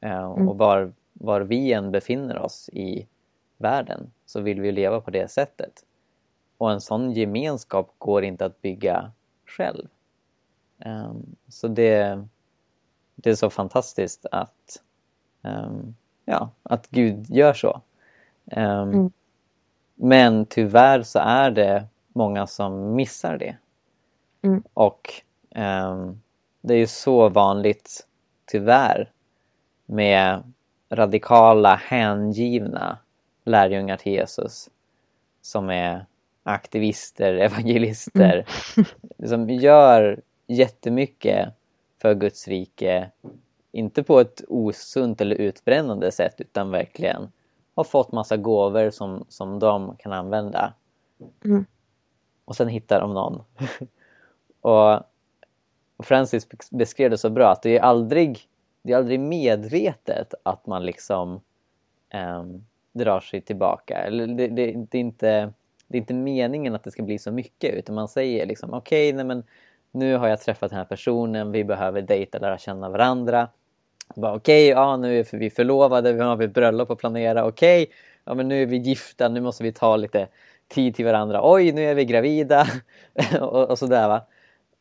Eh, 0.00 0.32
Mm. 0.32 0.48
Och 0.48 0.58
var, 0.58 0.92
var 1.20 1.40
vi 1.40 1.72
än 1.72 1.90
befinner 1.90 2.38
oss 2.38 2.70
i 2.72 3.06
världen 3.56 4.10
så 4.26 4.40
vill 4.40 4.60
vi 4.60 4.72
leva 4.72 5.00
på 5.00 5.10
det 5.10 5.28
sättet. 5.30 5.84
Och 6.58 6.72
en 6.72 6.80
sån 6.80 7.12
gemenskap 7.12 7.94
går 7.98 8.24
inte 8.24 8.44
att 8.44 8.62
bygga 8.62 9.12
själv. 9.46 9.88
Ehm, 10.78 11.36
Så 11.48 11.68
det, 11.68 12.24
det 13.14 13.30
är 13.30 13.34
så 13.34 13.50
fantastiskt 13.50 14.26
att, 14.32 14.82
ehm, 15.42 15.94
ja, 16.24 16.50
att 16.62 16.88
Gud 16.90 17.30
gör 17.30 17.52
så. 17.52 17.80
Um, 18.44 18.90
Mm. 18.92 19.10
Men 19.94 20.46
tyvärr 20.46 21.02
så 21.02 21.18
är 21.18 21.50
det 21.50 21.86
många 22.12 22.46
som 22.46 22.94
missar 22.94 23.38
det. 23.38 23.56
Mm. 24.42 24.62
Och 24.74 25.12
det 26.60 26.74
är 26.74 26.78
ju 26.78 26.86
så 26.86 27.28
vanligt, 27.28 28.06
tyvärr, 28.46 29.12
med 29.86 30.52
radikala, 30.90 31.74
hängivna 31.74 32.98
lärjungar 33.44 33.96
till 33.96 34.12
Jesus 34.12 34.70
som 35.42 35.70
är 35.70 36.06
aktivister, 36.42 37.34
evangelister, 37.38 38.46
som 39.26 39.50
gör 39.50 40.20
jättemycket 40.46 41.48
för 42.02 42.14
Guds 42.14 42.48
rike, 42.48 43.10
inte 43.72 44.02
på 44.02 44.20
ett 44.20 44.42
osunt 44.48 45.20
eller 45.20 45.36
utbrännande 45.36 46.12
sätt 46.12 46.34
utan 46.38 46.70
verkligen 46.70 47.32
har 47.74 47.84
fått 47.84 48.12
massa 48.12 48.36
gåvor 48.36 48.90
som, 48.90 49.24
som 49.28 49.58
de 49.58 49.96
kan 49.96 50.12
använda. 50.12 50.72
Mm. 51.44 51.66
Och 52.44 52.56
sen 52.56 52.68
hittar 52.68 53.00
de 53.00 53.14
någon. 53.14 53.42
och 54.60 55.02
Francis 56.02 56.48
beskrev 56.70 57.10
det 57.10 57.18
så 57.18 57.30
bra 57.30 57.50
att 57.50 57.62
det 57.62 57.78
är 57.78 57.82
aldrig, 57.82 58.40
det 58.88 58.94
är 58.94 58.96
aldrig 58.96 59.20
medvetet 59.20 60.34
att 60.42 60.66
man 60.66 60.86
liksom 60.86 61.40
um, 62.14 62.64
drar 62.92 63.20
sig 63.20 63.40
tillbaka. 63.40 63.96
Eller 63.96 64.26
det, 64.26 64.48
det, 64.48 64.72
det, 64.90 64.98
är 64.98 65.00
inte, 65.00 65.52
det 65.88 65.96
är 65.96 66.00
inte 66.00 66.14
meningen 66.14 66.74
att 66.74 66.84
det 66.84 66.90
ska 66.90 67.02
bli 67.02 67.18
så 67.18 67.32
mycket 67.32 67.74
utan 67.74 67.94
man 67.94 68.08
säger 68.08 68.46
liksom 68.46 68.74
okej, 68.74 69.14
okay, 69.14 69.24
men 69.24 69.42
nu 69.90 70.16
har 70.16 70.28
jag 70.28 70.40
träffat 70.40 70.70
den 70.70 70.78
här 70.78 70.84
personen, 70.84 71.52
vi 71.52 71.64
behöver 71.64 72.02
dejta, 72.02 72.38
lära 72.38 72.58
känna 72.58 72.88
varandra. 72.88 73.48
Okej, 74.16 74.32
okay, 74.32 74.66
ja 74.66 74.96
nu 74.96 75.18
är 75.18 75.36
vi 75.36 75.50
förlovade, 75.50 76.12
vi 76.12 76.20
har 76.20 76.42
ett 76.42 76.54
bröllop 76.54 76.90
att 76.90 76.98
planera, 76.98 77.46
okej, 77.46 77.82
okay, 77.82 77.94
ja 78.24 78.34
men 78.34 78.48
nu 78.48 78.62
är 78.62 78.66
vi 78.66 78.76
gifta, 78.76 79.28
nu 79.28 79.40
måste 79.40 79.62
vi 79.62 79.72
ta 79.72 79.96
lite 79.96 80.28
tid 80.68 80.94
till 80.94 81.04
varandra. 81.04 81.40
Oj, 81.42 81.72
nu 81.72 81.84
är 81.84 81.94
vi 81.94 82.04
gravida 82.04 82.66
och, 83.40 83.70
och 83.70 83.78
sådär 83.78 84.08
va. 84.08 84.22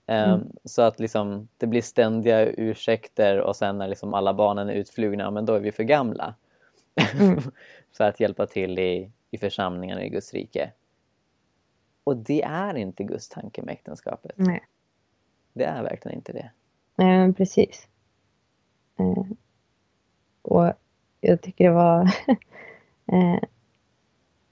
Mm. 0.07 0.51
Så 0.63 0.81
att 0.81 0.99
liksom, 0.99 1.47
det 1.57 1.67
blir 1.67 1.81
ständiga 1.81 2.45
ursäkter 2.45 3.41
och 3.41 3.55
sen 3.55 3.77
när 3.77 3.87
liksom 3.87 4.13
alla 4.13 4.33
barnen 4.33 4.69
är 4.69 4.73
utflugna, 4.73 5.31
men 5.31 5.45
då 5.45 5.53
är 5.53 5.59
vi 5.59 5.71
för 5.71 5.83
gamla. 5.83 6.35
Mm. 7.19 7.39
för 7.91 8.03
att 8.03 8.19
hjälpa 8.19 8.47
till 8.47 8.79
i, 8.79 9.11
i 9.31 9.37
församlingen 9.37 9.99
i 9.99 10.09
Guds 10.09 10.33
rike. 10.33 10.71
Och 12.03 12.17
det 12.17 12.43
är 12.43 12.77
inte 12.77 13.03
Guds 13.03 13.29
tanke 13.29 13.61
med 13.61 13.73
äktenskapet. 13.73 14.31
Nej. 14.35 14.63
Det 15.53 15.63
är 15.63 15.83
verkligen 15.83 16.17
inte 16.17 16.33
det. 16.33 16.51
Nej, 16.95 17.33
precis. 17.33 17.87
Eh, 18.99 19.23
och 20.41 20.73
jag 21.21 21.41
tycker 21.41 21.63
det 21.63 21.71
var, 21.71 22.01
eh, 23.11 23.39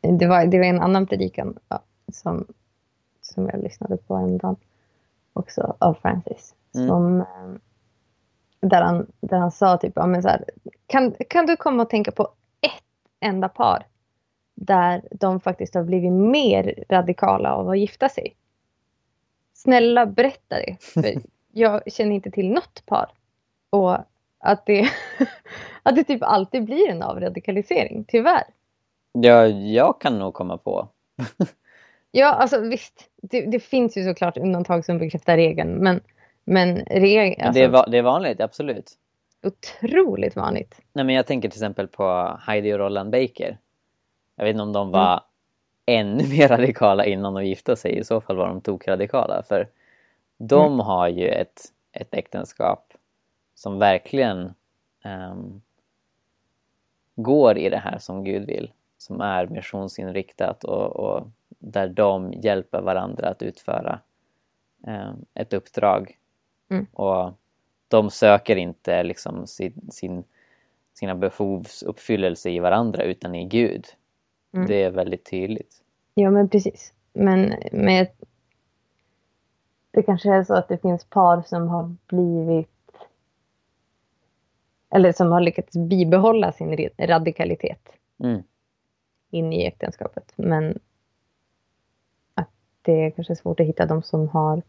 det 0.02 0.28
var... 0.28 0.46
Det 0.46 0.58
var 0.58 0.66
en 0.66 0.82
annan 0.82 1.08
predikan 1.08 1.60
som, 2.12 2.48
som 3.22 3.50
jag 3.50 3.64
lyssnade 3.64 3.98
på 3.98 4.16
en 4.16 4.38
dag 4.38 4.58
också 5.36 5.76
av 5.80 5.94
Francis. 5.94 6.56
Mm. 6.76 6.88
Som, 6.88 7.20
eh, 7.20 7.56
där, 8.62 8.82
han, 8.82 9.08
där 9.20 9.38
han 9.38 9.52
sa 9.52 9.78
typ, 9.78 9.94
ja, 9.96 10.06
men 10.06 10.22
så 10.22 10.28
här, 10.28 10.46
kan, 10.88 11.14
kan 11.30 11.46
du 11.46 11.56
komma 11.56 11.84
och 11.84 11.90
tänka 11.90 12.12
på 12.12 12.24
ett 12.62 12.84
enda 13.20 13.50
par 13.50 13.88
där 14.56 15.02
de 15.12 15.40
faktiskt 15.40 15.76
har 15.76 15.84
blivit 15.84 16.12
mer 16.12 16.84
radikala 16.90 17.54
av 17.54 17.70
att 17.70 17.80
gifta 17.80 18.10
sig? 18.10 18.36
Snälla 19.54 20.06
berätta 20.06 20.56
det. 20.56 20.78
För 20.80 21.04
jag 21.52 21.92
känner 21.92 22.16
inte 22.16 22.32
till 22.32 22.50
något 22.50 22.86
par. 22.86 23.12
Och 23.70 23.98
att 24.40 24.66
det, 24.66 24.90
att 25.84 25.96
det 25.96 26.04
typ 26.04 26.24
alltid 26.24 26.66
blir 26.66 26.90
en 26.90 27.04
avradikalisering, 27.04 28.06
tyvärr. 28.08 28.44
Ja, 29.12 29.48
jag 29.48 30.02
kan 30.02 30.20
nog 30.20 30.34
komma 30.34 30.58
på. 30.58 30.88
ja, 32.16 32.28
alltså 32.28 32.62
visst. 32.62 33.10
Det, 33.22 33.42
det, 33.42 33.60
finns 33.60 33.98
ju 33.98 34.04
såklart 34.04 34.38
undantag 34.38 34.86
som 34.86 34.98
bekräftar 34.98 35.38
regeln. 35.38 35.72
Men, 35.72 36.02
men 36.44 36.78
regeln... 36.86 37.48
Alltså, 37.48 37.60
det, 37.60 37.78
är, 37.78 37.92
det 37.92 37.98
är 37.98 38.02
vanligt, 38.02 38.42
absolut. 38.42 38.92
Otroligt 39.44 40.36
vanligt. 40.36 40.82
Nej, 40.94 41.06
men 41.06 41.16
jag 41.16 41.28
tänker 41.28 41.50
till 41.50 41.58
exempel 41.58 41.88
på 41.88 42.38
Heidi 42.42 42.74
och 42.74 42.80
Roland 42.80 43.12
Baker. 43.12 43.58
Jag 44.36 44.46
vet 44.46 44.52
inte 44.52 44.62
om 44.64 44.74
de 44.74 44.92
var 44.92 45.24
mm. 45.86 46.08
ännu 46.08 46.28
mer 46.38 46.48
radikala 46.48 47.06
innan 47.06 47.34
de 47.34 47.46
gifte 47.46 47.76
sig. 47.76 47.98
I 47.98 48.04
så 48.04 48.22
fall 48.22 48.36
var 48.36 48.48
de 48.48 48.62
tokradikala. 48.62 49.44
För 49.44 49.68
de 50.38 50.74
mm. 50.74 50.80
har 50.80 51.08
ju 51.08 51.28
ett, 51.28 51.62
ett 51.92 52.14
äktenskap 52.14 52.94
som 53.56 53.80
verkligen 53.80 54.54
um, 55.04 55.62
går 57.16 57.58
i 57.58 57.70
det 57.70 57.78
här 57.78 57.98
som 57.98 58.24
Gud 58.24 58.46
vill. 58.46 58.72
Som 58.98 59.22
är 59.22 59.48
missionsinriktat 59.48 60.64
och, 60.64 60.96
och 60.96 61.28
där 61.66 61.88
de 61.88 62.34
hjälper 62.34 62.82
varandra 62.82 63.30
att 63.30 63.42
utföra 63.42 64.00
um, 64.88 65.26
ett 65.34 65.54
uppdrag. 65.54 66.18
Mm. 66.70 66.88
Och 66.94 67.34
de 67.88 68.10
söker 68.10 68.56
inte 68.56 69.04
liksom 69.04 69.48
sin, 69.48 69.74
sin, 69.92 70.24
sina 70.94 71.16
behovsuppfyllelse 71.16 72.50
i 72.50 72.60
varandra 72.60 73.04
utan 73.04 73.36
i 73.36 73.46
Gud. 73.46 73.86
Mm. 74.54 74.68
Det 74.68 74.84
är 74.84 74.92
väldigt 74.92 75.30
tydligt. 75.30 75.82
Ja 76.14 76.32
men 76.32 76.50
precis. 76.50 76.94
Men 77.14 77.54
med 77.72 78.08
det 79.92 80.04
kanske 80.04 80.34
är 80.34 80.44
så 80.44 80.54
att 80.54 80.68
det 80.68 80.78
finns 80.78 81.06
par 81.06 81.42
som 81.42 81.68
har 81.68 81.96
blivit 82.08 82.70
eller 84.90 85.12
som 85.12 85.32
har 85.32 85.42
lyckats 85.42 85.78
bibehålla 85.78 86.52
sin 86.52 86.90
radikalitet 87.00 87.90
mm. 88.24 88.44
in 89.30 89.54
i 89.54 89.66
äktenskapet. 89.66 90.34
Men 90.36 90.80
det 92.86 93.06
är 93.06 93.12
kanske 93.12 93.36
svårt 93.36 93.60
att 93.60 93.66
hitta 93.66 93.86
de 93.86 94.04
som 94.04 94.30
har 94.30 94.62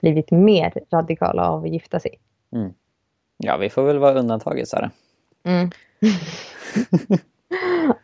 blivit 0.00 0.30
mer 0.30 0.72
radikala 0.90 1.48
av 1.48 1.64
att 1.64 1.70
gifta 1.70 2.00
sig. 2.00 2.20
Mm. 2.52 2.72
Ja, 3.36 3.56
vi 3.56 3.70
får 3.70 3.82
väl 3.82 3.98
vara 3.98 4.18
undantaget, 4.18 4.68
Sara. 4.68 4.90
Mm. 5.44 5.70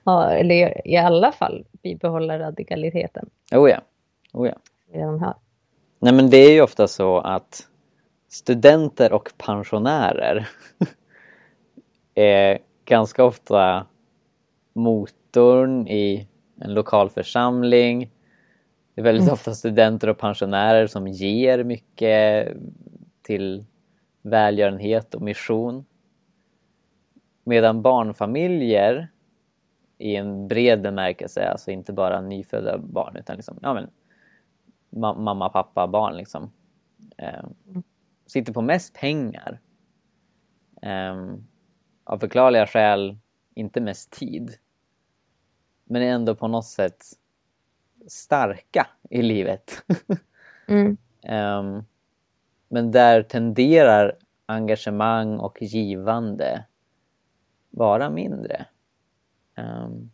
ja, 0.04 0.30
eller 0.30 0.88
i 0.88 0.96
alla 0.96 1.32
fall 1.32 1.64
bibehålla 1.82 2.38
radikaliteten. 2.38 3.30
Oh 3.52 3.70
ja. 3.70 3.80
Oh 4.32 4.48
ja. 4.48 4.56
De 4.92 5.22
har. 5.22 5.34
Nej, 5.98 6.12
men 6.12 6.30
det 6.30 6.36
är 6.36 6.52
ju 6.52 6.60
ofta 6.60 6.88
så 6.88 7.18
att 7.18 7.68
studenter 8.28 9.12
och 9.12 9.32
pensionärer 9.38 10.48
är 12.14 12.58
ganska 12.84 13.24
ofta 13.24 13.86
motorn 14.72 15.88
i 15.88 16.28
en 16.60 16.74
lokal 16.74 17.10
församling. 17.10 18.10
Det 18.96 19.00
är 19.00 19.04
väldigt 19.04 19.22
Mm. 19.22 19.32
ofta 19.32 19.54
studenter 19.54 20.08
och 20.08 20.18
pensionärer 20.18 20.86
som 20.86 21.06
ger 21.08 21.64
mycket 21.64 22.48
till 23.22 23.64
välgörenhet 24.22 25.14
och 25.14 25.22
mission. 25.22 25.84
Medan 27.44 27.82
barnfamiljer 27.82 29.08
i 29.98 30.16
en 30.16 30.48
bred 30.48 30.82
bemärkelse, 30.82 31.48
alltså 31.48 31.70
inte 31.70 31.92
bara 31.92 32.20
nyfödda 32.20 32.78
barn 32.78 33.16
utan 33.16 33.36
liksom, 33.36 33.58
ja 33.62 33.74
men 33.74 33.90
ma- 34.90 35.18
mamma, 35.18 35.48
pappa, 35.48 35.86
barn 35.86 36.16
liksom. 36.16 36.52
Eh, 37.16 37.44
sitter 38.26 38.52
på 38.52 38.62
mest 38.62 38.94
pengar. 38.94 39.60
Eh, 40.82 41.34
av 42.04 42.18
förklarliga 42.18 42.66
skäl 42.66 43.18
inte 43.54 43.80
mest 43.80 44.10
tid. 44.10 44.50
Men 45.84 46.02
ändå 46.02 46.34
på 46.34 46.48
något 46.48 46.64
sätt 46.66 47.04
starka 48.06 48.86
i 49.10 49.22
livet. 49.22 49.84
Mm. 50.68 50.96
um, 51.28 51.84
men 52.68 52.90
där 52.90 53.22
tenderar 53.22 54.16
engagemang 54.46 55.38
och 55.38 55.62
givande 55.62 56.64
vara 57.70 58.10
mindre. 58.10 58.66
Um, 59.56 60.10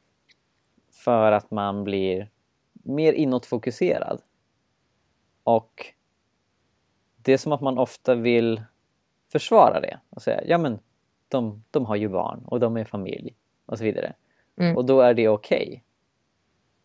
för 0.93 1.33
att 1.33 1.51
man 1.51 1.85
blir 1.85 2.31
mer 2.73 3.13
inåtfokuserad. 3.13 4.23
Och 5.43 5.87
det 7.17 7.33
är 7.33 7.39
som 7.39 7.53
att 7.53 7.61
man 7.61 7.79
ofta 7.79 8.15
vill 8.15 8.63
försvara 9.33 9.81
det 9.81 10.01
och 10.11 10.23
säga 10.23 10.43
ja 10.47 10.59
men 10.59 10.79
de, 11.29 11.65
de 11.71 11.87
har 11.87 11.97
ju 11.97 12.09
barn 12.09 12.45
och 12.45 12.61
de 12.61 12.77
är 12.77 12.85
familj 12.85 13.35
och 13.67 13.79
så 13.79 13.85
vidare. 13.85 14.15
Mm. 14.57 14.77
Och 14.77 14.85
då 14.85 15.01
är 15.01 15.15
det 15.15 15.29
okej. 15.29 15.85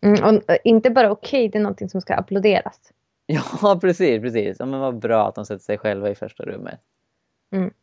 Mm, 0.02 0.24
och 0.24 0.50
eh, 0.50 0.58
inte 0.64 0.90
bara 0.90 1.12
okej, 1.12 1.50
det 1.50 1.58
är 1.58 1.62
någonting 1.62 1.90
som 1.90 2.02
ska 2.02 2.16
applåderas. 2.16 2.80
Ja, 3.30 3.78
precis, 3.82 4.22
precis. 4.22 4.56
Ja, 4.60 4.66
men 4.66 4.80
vad 4.80 5.00
bra 5.00 5.28
att 5.28 5.36
de 5.36 5.46
sätter 5.46 5.64
sig 5.64 5.78
själva 5.78 6.10
i 6.10 6.16
första 6.16 6.44
rummet. 6.44 6.80
Mm. 7.52 7.74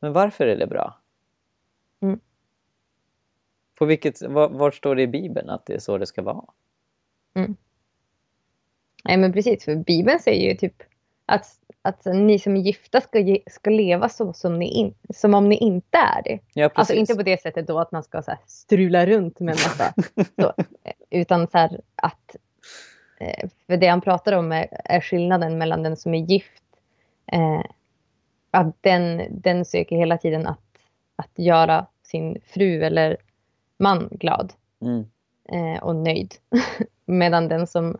Men 0.00 0.12
varför 0.12 0.46
är 0.46 0.56
det 0.56 0.66
bra? 0.66 0.98
Mm. 2.02 2.20
På 3.74 3.84
vilket, 3.84 4.22
var, 4.22 4.48
var 4.48 4.70
står 4.70 4.96
det 4.96 5.02
i 5.02 5.06
Bibeln 5.06 5.50
att 5.50 5.66
det 5.66 5.74
är 5.74 5.78
så 5.78 5.98
det 5.98 6.06
ska 6.06 6.22
vara? 6.22 6.44
Nej 9.04 9.16
men 9.16 9.32
precis, 9.32 9.64
för 9.64 9.76
Bibeln 9.76 10.20
säger 10.20 10.50
ju 10.50 10.56
typ 10.56 10.82
att 11.26 11.58
att 11.82 12.04
ni 12.04 12.38
som 12.38 12.56
är 12.56 12.60
gifta 12.60 13.00
ska, 13.00 13.18
ge, 13.18 13.42
ska 13.46 13.70
leva 13.70 14.08
så 14.08 14.32
som, 14.32 14.58
ni 14.58 14.68
in, 14.68 14.94
som 15.14 15.34
om 15.34 15.48
ni 15.48 15.56
inte 15.56 15.98
är 15.98 16.22
det. 16.22 16.38
Ja, 16.52 16.68
precis. 16.68 16.78
Alltså 16.78 16.94
inte 16.94 17.14
på 17.14 17.22
det 17.22 17.42
sättet 17.42 17.66
då 17.66 17.80
att 17.80 17.92
man 17.92 18.02
ska 18.02 18.22
så 18.22 18.32
strula 18.46 19.06
runt 19.06 19.40
med 19.40 19.52
en 19.52 19.62
massa. 19.64 19.94
så, 20.42 20.52
eh, 20.82 20.92
utan 21.14 21.46
så 21.48 21.58
här 21.58 21.80
att... 21.96 22.36
eh, 23.20 23.48
För 23.66 23.76
det 23.76 23.86
han 23.86 24.00
pratar 24.00 24.32
om 24.32 24.52
är, 24.52 24.66
är 24.84 25.00
skillnaden 25.00 25.58
mellan 25.58 25.82
den 25.82 25.96
som 25.96 26.14
är 26.14 26.18
gift. 26.18 26.62
Eh, 27.32 27.62
att 28.50 28.74
den, 28.82 29.22
den 29.30 29.64
söker 29.64 29.96
hela 29.96 30.18
tiden 30.18 30.46
att, 30.46 30.60
att 31.16 31.30
göra 31.38 31.86
sin 32.02 32.38
fru 32.46 32.84
eller 32.84 33.16
man 33.78 34.08
glad 34.10 34.52
Mm. 34.80 35.04
eh, 35.48 35.82
och 35.82 35.96
nöjd. 35.96 36.34
Medan 37.06 37.48
den 37.48 37.66
som, 37.66 37.98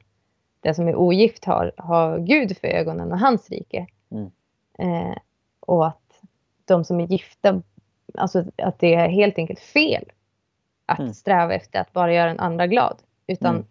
den 0.60 0.74
som 0.74 0.88
är 0.88 0.94
ogift 0.96 1.44
har, 1.44 1.72
har 1.76 2.18
Gud 2.18 2.58
för 2.58 2.68
ögonen 2.68 3.12
och 3.12 3.18
hans 3.18 3.50
rike. 3.50 3.86
Mm. 4.10 4.30
Eh, 4.78 5.16
och 5.60 5.86
att 5.86 6.20
de 6.64 6.84
som 6.84 7.00
är 7.00 7.06
gifta, 7.06 7.62
alltså 8.14 8.44
att 8.56 8.78
det 8.78 8.94
är 8.94 9.08
helt 9.08 9.38
enkelt 9.38 9.60
fel 9.60 10.04
att 10.86 10.98
Mm. 10.98 11.14
sträva 11.14 11.54
efter 11.54 11.80
att 11.80 11.92
bara 11.92 12.12
göra 12.14 12.30
en 12.30 12.40
andra 12.40 12.66
glad. 12.66 12.96
Utan 13.26 13.54
Mm. 13.54 13.66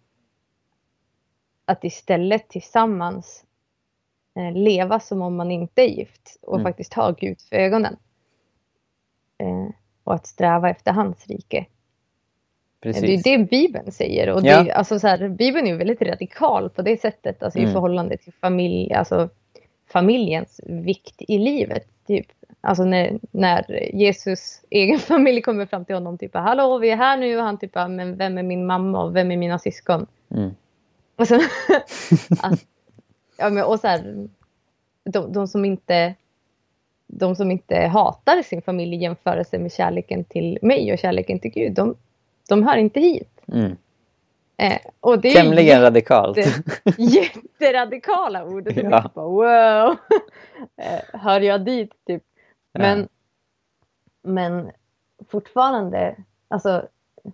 att 1.64 1.84
istället 1.84 2.48
tillsammans 2.48 3.44
eh, 4.36 4.52
leva 4.52 5.00
som 5.00 5.22
om 5.22 5.36
man 5.36 5.50
inte 5.50 5.82
är 5.82 5.88
gift 5.88 6.38
och 6.42 6.54
Mm. 6.54 6.64
faktiskt 6.64 6.94
ha 6.94 7.10
Gud 7.10 7.40
för 7.40 7.56
ögonen. 7.56 7.96
Eh, 9.38 9.68
och 10.04 10.14
att 10.14 10.26
sträva 10.26 10.70
efter 10.70 10.92
hans 10.92 11.26
rike. 11.26 11.66
Precis. 12.80 13.22
Det 13.22 13.30
är 13.34 13.38
det 13.38 13.44
Bibeln 13.44 13.92
säger. 13.92 14.30
Och 14.30 14.40
Ja. 14.44 14.62
det, 14.62 14.72
alltså 14.72 14.98
så 14.98 15.06
här, 15.08 15.28
Bibeln 15.28 15.66
är 15.66 15.74
väldigt 15.74 16.02
radikal 16.02 16.70
på 16.70 16.82
det 16.82 17.00
sättet. 17.00 17.42
Alltså 17.42 17.58
Mm. 17.58 17.70
i 17.70 17.72
förhållande 17.72 18.16
till 18.16 18.32
familj, 18.32 18.92
alltså 18.92 19.28
familjens 19.86 20.60
vikt 20.64 21.22
i 21.22 21.38
livet. 21.38 21.88
Typ. 22.06 22.26
Alltså 22.64 22.84
när, 22.84 23.18
när 23.30 23.94
Jesus 23.94 24.60
egen 24.70 24.98
familj 25.10 25.42
kommer 25.42 25.66
fram 25.66 25.84
till 25.84 25.94
honom. 25.94 26.18
Typ, 26.18 26.34
Hallå, 26.34 26.78
vi 26.78 26.90
är 26.90 26.96
här 26.96 27.16
nu. 27.16 27.36
Och 27.38 27.44
han 27.44 27.58
typ, 27.58 27.74
men 27.74 28.16
vem 28.16 28.38
är 28.38 28.42
min 28.42 28.66
mamma 28.66 29.02
och 29.04 29.16
vem 29.16 29.30
är 29.30 29.36
mina 29.36 29.58
syskon? 29.58 30.06
Mm. 30.30 30.50
Och, 31.16 31.28
så, 31.28 31.34
att, 32.42 32.64
ja, 33.36 33.50
men, 33.50 33.64
och 33.64 33.80
så 33.80 33.88
här, 33.88 34.28
de, 35.04 35.32
de, 35.32 35.48
som 35.48 35.64
inte, 35.64 36.14
de 37.06 37.36
som 37.36 37.50
inte 37.50 37.76
hatar 37.76 38.42
sin 38.42 38.62
familj 38.62 38.94
i 38.96 38.98
jämförelse 38.98 39.58
med 39.58 39.72
kärleken 39.72 40.24
till 40.24 40.58
mig 40.62 40.92
och 40.92 40.98
kärleken 40.98 41.38
till 41.38 41.50
Gud, 41.50 41.72
de, 41.72 41.96
de 42.48 42.62
hör 42.62 42.76
inte 42.76 43.00
hit. 43.00 43.40
Mm. 43.52 43.76
Eh, 44.56 44.78
och 45.00 45.20
det 45.20 45.28
är 45.28 45.42
Tämligen 45.42 45.82
radikalt. 45.82 46.36
jätte, 46.36 46.62
jätteradikala 47.02 48.44
ord. 48.44 48.66
Och 48.66 48.72
Ja. 48.76 48.82
ja. 48.90 49.10
bara, 49.14 49.26
wow! 49.26 49.96
eh, 50.76 51.20
hör 51.20 51.40
jag 51.40 51.64
dit? 51.64 51.90
Typ. 52.06 52.22
Men, 52.78 53.08
men 54.22 54.70
fortfarande, 55.28 56.16
alltså 56.48 56.88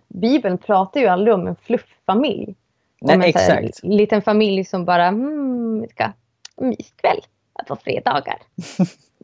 Bibeln 0.07 0.57
pratar 0.57 0.99
ju 0.99 1.07
aldrig 1.07 1.33
om 1.35 1.47
en 1.47 1.55
flufffamilj. 1.55 2.55
Nej, 3.01 3.15
om 3.15 3.21
en 3.21 3.33
så 3.33 3.39
här 3.39 3.61
exakt. 3.61 3.83
liten 3.83 4.21
familj 4.21 4.65
som 4.65 4.85
bara, 4.85 5.11
vi 5.81 5.87
ska 5.89 6.11
myskväll 6.57 7.21
på 7.67 7.75
fredagar. 7.75 8.37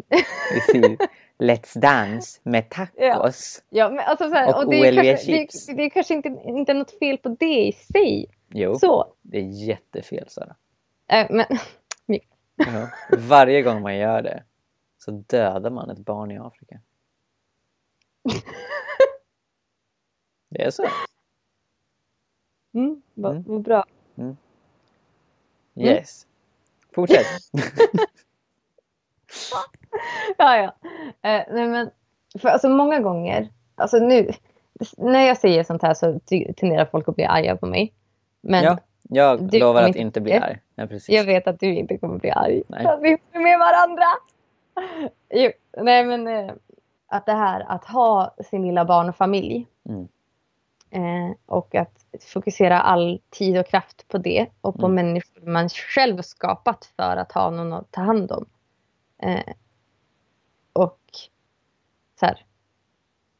Let's 1.39 1.79
dance 1.79 2.39
med 2.43 2.69
tacos. 2.69 3.63
Ja, 3.69 3.89
men 3.89 3.99
alltså 3.99 4.29
så 4.29 4.35
här, 4.35 4.55
Och 4.55 4.63
och 4.63 4.69
det, 4.69 4.87
är 4.87 4.93
kanske, 4.93 5.25
chips. 5.25 5.65
det, 5.65 5.73
det 5.73 5.83
är 5.83 5.89
kanske 5.89 6.13
inte, 6.13 6.29
inte 6.45 6.73
något 6.73 6.99
fel 6.99 7.17
på 7.17 7.29
det 7.39 7.67
i 7.67 7.71
sig. 7.71 8.25
Jo, 8.49 8.75
Så, 8.75 9.13
det 9.21 9.37
är 9.37 9.67
jättefel 9.67 10.29
Sara. 10.29 10.55
eh, 11.11 11.27
men 11.29 11.45
Ja. 12.55 12.87
Varje 13.17 13.61
gång 13.61 13.81
man 13.81 13.97
gör 13.97 14.21
det 14.21 14.43
så 15.07 15.11
dödar 15.11 15.69
man 15.69 15.89
ett 15.89 15.99
barn 15.99 16.31
i 16.31 16.37
Afrika. 16.37 16.79
Det 20.49 20.63
är 20.63 20.71
så. 20.71 20.85
mm, 22.73 23.01
vad, 23.13 23.31
Mm. 23.31 23.43
vad 23.47 23.61
bra. 23.61 23.85
Yes. 25.75 26.27
Fortsätt. 26.95 27.25
Ja, 30.37 30.57
ja. 30.57 30.75
Eh, 31.29 31.43
nej, 31.51 31.67
men, 31.67 31.89
för, 32.39 32.49
alltså, 32.49 32.69
många 32.69 32.99
gånger, 32.99 33.49
alltså 33.75 33.97
nu, 33.97 34.31
när 34.97 35.27
jag 35.27 35.37
säger 35.37 35.63
sånt 35.63 35.81
här 35.81 35.93
så 35.93 36.19
tenderar 36.57 36.85
folk 36.85 37.09
att 37.09 37.15
bli 37.15 37.25
arga 37.25 37.55
på 37.57 37.65
mig. 37.65 37.93
Men 38.41 38.63
ja, 38.63 38.77
jag 39.01 39.53
lovar 39.53 39.83
att 39.83 39.95
inte 39.95 40.21
bli 40.21 40.33
arg. 40.33 40.59
Ja, 40.75 40.87
precis. 40.87 41.09
jag 41.09 41.25
vet 41.25 41.47
att 41.47 41.59
du 41.59 41.75
inte 41.75 41.97
kommer 41.97 42.19
bli 42.19 42.31
arg. 42.31 42.63
Nej. 42.67 42.85
Att 42.85 43.01
vi 43.01 43.17
är 43.31 43.39
med 43.39 43.59
varandra. 43.59 44.05
Jo, 45.29 45.51
nej, 45.77 46.05
men 46.05 46.27
eh, 46.27 46.53
att 47.07 47.25
det 47.25 47.33
här 47.33 47.59
att 47.71 47.85
ha 47.85 48.35
sin 48.49 48.61
lilla 48.61 48.85
barnfamilj 48.85 49.67
Mm. 49.89 50.07
eh, 50.89 51.35
och 51.45 51.75
att 51.75 52.05
fokusera 52.33 52.81
all 52.81 53.21
tid 53.29 53.57
och 53.59 53.67
kraft 53.67 54.07
på 54.07 54.17
det 54.17 54.47
och 54.61 54.75
på 54.79 54.85
Mm. 54.85 54.95
människor 54.95 55.41
man 55.41 55.69
själv 55.69 56.21
skapat 56.21 56.85
för 56.95 57.17
att 57.17 57.31
ha 57.31 57.49
någon 57.49 57.73
att 57.73 57.91
ta 57.91 58.01
hand 58.01 58.31
om. 58.31 58.45
Eh, 59.17 59.53
och 60.73 60.99
så 62.19 62.25
här, 62.25 62.45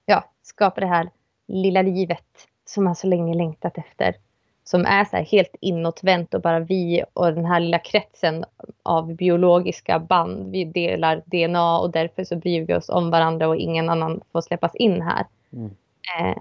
ja, 0.06 0.32
skapa 0.42 0.82
det 0.82 0.88
här 0.88 1.10
lilla 1.48 1.82
livet 1.82 2.48
som 2.66 2.84
man 2.84 2.96
så 2.96 3.08
länge 3.08 3.34
längtat 3.36 3.78
efter. 3.78 4.16
Som 4.68 4.86
är 4.86 5.06
så 5.06 5.18
helt 5.18 5.56
inåtvänt 5.62 6.34
och 6.34 6.42
bara 6.42 6.60
vi 6.60 7.04
och 7.14 7.34
den 7.34 7.46
här 7.46 7.60
lilla 7.60 7.80
kretsen 7.80 8.46
av 8.84 9.16
biologiska 9.16 10.00
band. 10.00 10.52
Vi 10.52 10.66
delar 10.66 11.24
DNA 11.26 11.80
och 11.80 11.92
därför 11.92 12.24
så 12.24 12.36
bryr 12.36 12.62
vi 12.66 12.74
oss 12.76 12.90
om 12.90 13.10
varandra 13.12 13.48
och 13.48 13.56
ingen 13.56 13.90
annan 13.90 14.22
får 14.32 14.42
släppas 14.42 14.76
in 14.76 15.02
här. 15.02 15.26
Mm. 15.54 15.72
Eh, 16.20 16.38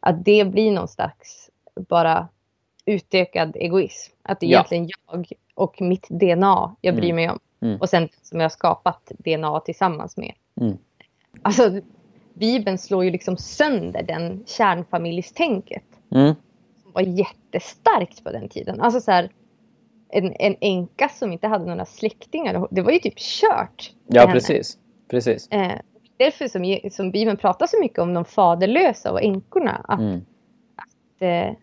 att 0.00 0.24
det 0.24 0.44
blir 0.44 0.72
någon 0.72 0.88
slags 0.88 1.50
bara 1.88 2.28
utökad 2.84 3.56
egoism. 3.56 4.12
Att 4.22 4.40
det 4.40 4.46
är 4.46 4.50
Ja. 4.50 4.56
egentligen 4.58 4.88
jag 5.06 5.26
och 5.54 5.80
mitt 5.80 6.06
DNA 6.08 6.76
jag 6.80 6.94
bryr 6.94 7.10
Mm. 7.10 7.16
mig 7.16 7.30
om. 7.30 7.38
Mm. 7.60 7.80
Och 7.80 7.88
sen 7.88 8.08
som 8.22 8.40
jag 8.40 8.44
har 8.44 8.50
skapat 8.50 9.12
DNA 9.18 9.60
tillsammans 9.60 10.16
med. 10.16 10.32
Mm. 10.60 10.76
Alltså, 11.42 11.80
Bibeln 12.34 12.78
slår 12.78 13.04
ju 13.04 13.10
liksom 13.10 13.36
sönder 13.36 14.02
den 14.02 14.44
kärnfamiljstänket. 14.46 15.84
Mm. 16.10 16.34
Var 16.96 17.02
jättestarkt 17.02 18.24
på 18.24 18.30
den 18.32 18.48
tiden. 18.48 18.80
Alltså 18.80 19.00
så 19.00 19.10
här, 19.10 19.30
en, 20.08 20.32
en 20.38 20.56
änka 20.60 21.08
som 21.08 21.32
inte 21.32 21.46
hade 21.48 21.64
några 21.66 21.84
släktingar. 21.84 22.68
Det 22.70 22.82
var 22.82 22.92
ju 22.92 22.98
typ 22.98 23.18
kört. 23.18 23.92
Ja, 24.06 24.26
precis. 24.26 24.78
precis. 25.10 25.48
Eh, 25.48 25.72
därför 26.16 26.48
som, 26.48 26.90
som 26.92 27.10
Bibeln 27.10 27.36
pratar 27.36 27.66
så 27.66 27.80
mycket 27.80 27.98
om 27.98 28.14
de 28.14 28.24
faderlösa 28.24 29.12
och 29.12 29.22
änkorna. 29.22 29.72
Att 29.88 30.00
Mm. 30.00 30.20
eh, 31.20 31.54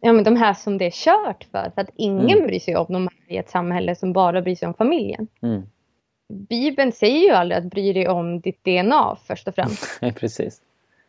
ja, 0.00 0.12
men 0.12 0.24
de 0.24 0.36
här 0.36 0.54
som 0.54 0.78
det 0.78 0.84
är 0.86 0.90
kört 0.90 1.44
för. 1.44 1.72
För 1.74 1.80
att 1.80 1.90
ingen 1.96 2.30
Mm. 2.38 2.46
bryr 2.46 2.60
sig 2.60 2.76
om 2.76 2.86
de 2.88 3.02
här 3.02 3.34
i 3.34 3.36
ett 3.36 3.50
samhälle 3.50 3.94
som 3.94 4.12
bara 4.12 4.42
bryr 4.42 4.54
sig 4.56 4.68
om 4.68 4.74
familjen. 4.74 5.26
Mm. 5.42 5.62
Bibeln 6.48 6.92
säger 6.92 7.18
ju 7.20 7.30
aldrig 7.30 7.58
att 7.58 7.64
bry 7.70 7.92
dig 7.92 8.08
om 8.08 8.40
ditt 8.40 8.64
DNA 8.64 9.16
först 9.26 9.48
och 9.48 9.54
främst. 9.54 9.84
Nej, 10.02 10.12
precis. 10.12 10.62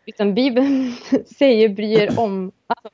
Utan 0.05 0.33
Bibeln 0.33 0.91
säger 1.37 1.69
bry 1.69 1.93
er 1.93 2.19
om 2.19 2.51
alltså, 2.67 2.89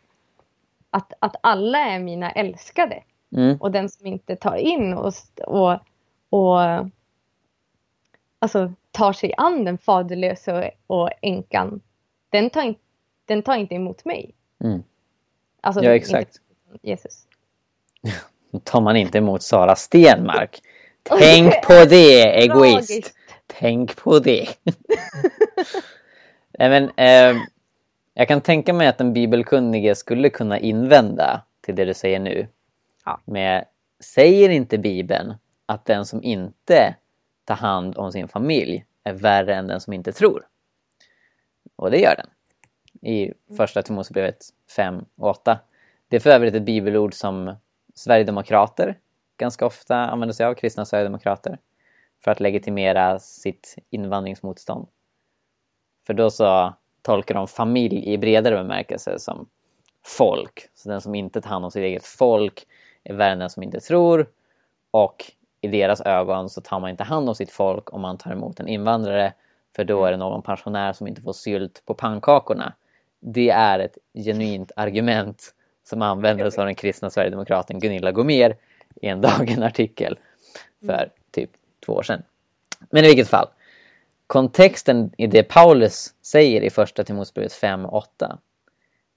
att, 0.95 1.13
att 1.19 1.35
alla 1.41 1.79
är 1.79 1.99
mina 1.99 2.31
älskade. 2.31 3.03
Mm. 3.35 3.57
Och 3.57 3.71
den 3.71 3.89
som 3.89 4.07
inte 4.07 4.35
tar 4.35 4.55
in 4.55 4.93
och, 4.93 5.13
och, 5.47 5.79
och 6.29 6.59
alltså, 8.39 8.73
tar 8.91 9.13
sig 9.13 9.33
an 9.37 9.65
den 9.65 9.77
faderlösa 9.77 10.69
och, 10.87 11.09
änkan, 11.21 11.81
den 12.29 12.49
tar, 12.49 12.61
in, 12.61 12.75
den 13.25 13.41
tar 13.41 13.55
inte 13.55 13.75
emot 13.75 14.05
mig. 14.05 14.33
Mm. 14.63 14.83
Alltså, 15.61 15.83
Ja, 15.83 15.95
exakt. 15.95 16.39
Inte 16.71 16.87
Jesus. 16.87 17.27
Då 18.51 18.59
tar 18.63 18.81
man 18.81 18.95
inte 18.95 19.17
emot 19.17 19.43
Sara 19.43 19.75
Stenmark. 19.75 20.61
Tänk 21.03 21.61
på 21.61 21.85
det, 21.89 22.43
egoist. 22.43 22.87
Tragiskt. 22.87 23.15
Tänk 23.47 23.95
på 23.95 24.19
det. 24.19 24.47
Nej, 26.59 26.69
men, 26.69 26.83
eh, 26.83 27.41
jag 28.17 28.27
kan 28.27 28.41
tänka 28.41 28.73
mig 28.73 28.87
att 28.87 28.97
den 28.97 29.13
bibelkunnige 29.13 29.95
skulle 29.95 30.29
kunna 30.29 30.59
invända 30.59 31.45
till 31.61 31.75
det 31.75 31.85
du 31.85 31.93
säger 31.93 32.19
nu. 32.19 32.47
Ja. 33.05 33.21
Med, 33.25 33.65
säger 33.99 34.49
inte 34.49 34.77
Bibeln 34.77 35.33
att 35.65 35.85
den 35.85 36.05
som 36.05 36.23
inte 36.23 36.95
tar 37.45 37.55
hand 37.55 37.97
om 37.97 38.11
sin 38.11 38.27
familj 38.27 38.85
är 39.03 39.13
värre 39.13 39.55
än 39.55 39.67
den 39.67 39.81
som 39.81 39.93
inte 39.93 40.11
tror? 40.11 40.47
Och 41.75 41.91
det 41.91 41.97
gör 41.97 42.15
den. 42.15 42.29
I 43.11 43.33
första 43.57 43.81
Timoteusbrevet 43.81 44.45
5 44.75 45.05
och 45.15 45.29
8. 45.29 45.59
Det 46.07 46.15
är 46.15 46.19
för 46.19 46.29
övrigt 46.29 46.55
ett 46.55 46.63
bibelord 46.63 47.13
som 47.13 47.55
Sverigedemokrater 47.93 48.99
ganska 49.37 49.65
ofta 49.65 49.97
använder 49.97 50.33
sig 50.33 50.45
av, 50.45 50.53
kristna 50.53 50.85
Sverigedemokrater 50.85 51.59
för 52.23 52.31
att 52.31 52.39
legitimera 52.39 53.19
sitt 53.19 53.75
invandringsmotstånd. 53.89 54.87
För 56.07 56.13
då 56.13 56.29
så 56.29 56.73
tolkar 57.05 57.35
de 57.35 57.47
familj 57.47 58.13
i 58.13 58.17
bredare 58.17 58.55
bemärkelse 58.55 59.19
som 59.19 59.47
folk. 60.05 60.69
Så 60.73 60.89
den 60.89 61.01
som 61.01 61.15
inte 61.15 61.41
tar 61.41 61.49
hand 61.49 61.65
om 61.65 61.71
sitt 61.71 61.83
eget 61.83 62.05
folk 62.05 62.67
är 63.03 63.13
värre 63.13 63.31
än 63.31 63.39
den 63.39 63.49
som 63.49 63.63
inte 63.63 63.79
tror. 63.79 64.29
Och 64.91 65.31
i 65.61 65.67
deras 65.67 66.01
ögon 66.01 66.49
så 66.49 66.61
tar 66.61 66.79
man 66.79 66.89
inte 66.89 67.03
hand 67.03 67.29
om 67.29 67.35
sitt 67.35 67.51
folk 67.51 67.93
om 67.93 68.01
man 68.01 68.17
tar 68.17 68.31
emot 68.31 68.59
en 68.59 68.67
invandrare 68.67 69.33
för 69.75 69.83
då 69.83 70.05
är 70.05 70.11
det 70.11 70.17
någon 70.17 70.41
pensionär 70.41 70.93
som 70.93 71.07
inte 71.07 71.21
får 71.21 71.33
sylt 71.33 71.83
på 71.85 71.93
pannkakorna. 71.93 72.73
Det 73.19 73.49
är 73.49 73.79
ett 73.79 73.97
genuint 74.13 74.71
argument 74.75 75.53
som 75.83 76.01
användes 76.01 76.57
av 76.57 76.65
den 76.65 76.75
kristna 76.75 77.09
sverigedemokraten 77.09 77.79
Gunilla 77.79 78.11
Gomér 78.11 78.55
i 79.01 79.07
en 79.07 79.21
Dagen-artikel 79.21 80.19
för 80.85 81.09
typ 81.31 81.49
två 81.85 81.93
år 81.93 82.03
sedan. 82.03 82.23
Men 82.89 83.05
i 83.05 83.07
vilket 83.07 83.27
fall, 83.27 83.47
kontexten 84.27 85.11
i 85.17 85.27
det 85.27 85.43
Paulus 85.43 86.13
säger 86.21 86.61
i 86.61 86.69
första 86.69 87.03
Timoteusbrevet 87.03 87.51
5.8 87.51 88.37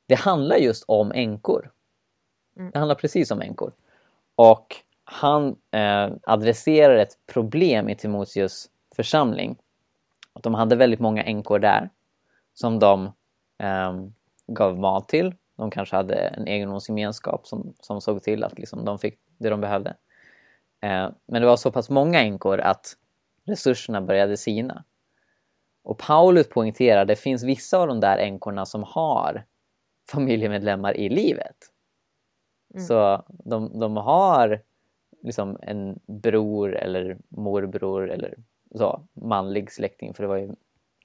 det 0.09 0.15
handlar 0.15 0.57
just 0.57 0.85
om 0.89 1.13
änkor. 1.13 1.71
Det 2.73 2.79
handlar 2.79 2.95
precis 2.95 3.31
om 3.31 3.41
änkor. 3.41 3.73
Och 4.35 4.77
han 5.05 5.57
eh, 5.71 6.11
adresserar 6.23 6.97
ett 6.97 7.19
problem 7.27 7.89
i 7.89 7.97
Timoteus 7.97 8.71
församling. 8.97 9.57
Att 10.33 10.43
de 10.43 10.55
hade 10.55 10.77
väldigt 10.77 11.01
många 11.01 11.23
änkor 11.23 11.59
där 11.59 11.91
som 12.55 12.79
de 12.79 13.13
eh, 13.59 13.95
gav 14.47 14.79
mat 14.79 15.09
till. 15.09 15.35
De 15.57 15.71
kanske 15.71 15.97
hade 15.97 16.15
en 16.15 16.49
egendomsgemenskap 16.49 17.47
som, 17.47 17.75
som 17.81 18.01
såg 18.01 18.23
till 18.23 18.45
att 18.45 18.59
liksom, 18.59 18.85
de 18.85 18.99
fick 18.99 19.19
det 19.39 19.49
de 19.51 19.61
behövde. 19.61 19.91
Eh, 20.81 21.11
men 21.27 21.43
det 21.43 21.47
var 21.47 21.57
så 21.57 21.73
pass 21.73 21.91
många 21.91 22.21
änkor 22.21 22.61
att 22.61 22.97
resurserna 23.45 24.01
började 24.01 24.37
sina. 24.37 24.85
Och 25.89 25.99
Paulus 25.99 26.49
poängterar 26.49 27.03
att 27.03 27.09
det 27.09 27.17
finns 27.17 27.43
vissa 27.43 27.79
av 27.79 27.89
de 27.89 28.01
där 28.01 28.19
änkorna 28.19 28.67
som 28.67 28.83
har 28.83 29.45
familjemedlemmar 30.11 30.97
i 30.97 31.09
livet. 31.09 31.57
Mm. 32.75 32.87
Så 32.87 33.25
de, 33.29 33.79
de 33.79 33.97
har 33.97 34.63
liksom 35.23 35.59
en 35.63 35.99
bror 36.07 36.77
eller 36.77 37.19
morbror 37.29 38.11
eller 38.11 38.35
så, 38.75 39.03
manlig 39.13 39.73
släkting 39.73 40.15
för 40.15 40.23
det 40.23 40.29
var 40.29 40.37
ju 40.37 40.55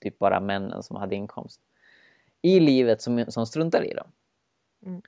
typ 0.01 0.19
bara 0.19 0.39
männen 0.39 0.83
som 0.83 0.95
hade 0.95 1.15
inkomst 1.15 1.61
i 2.41 2.59
livet 2.59 3.01
som, 3.01 3.25
som 3.27 3.45
struntar 3.45 3.83
i 3.83 3.93
dem. 3.93 4.07
Mm. 4.85 5.01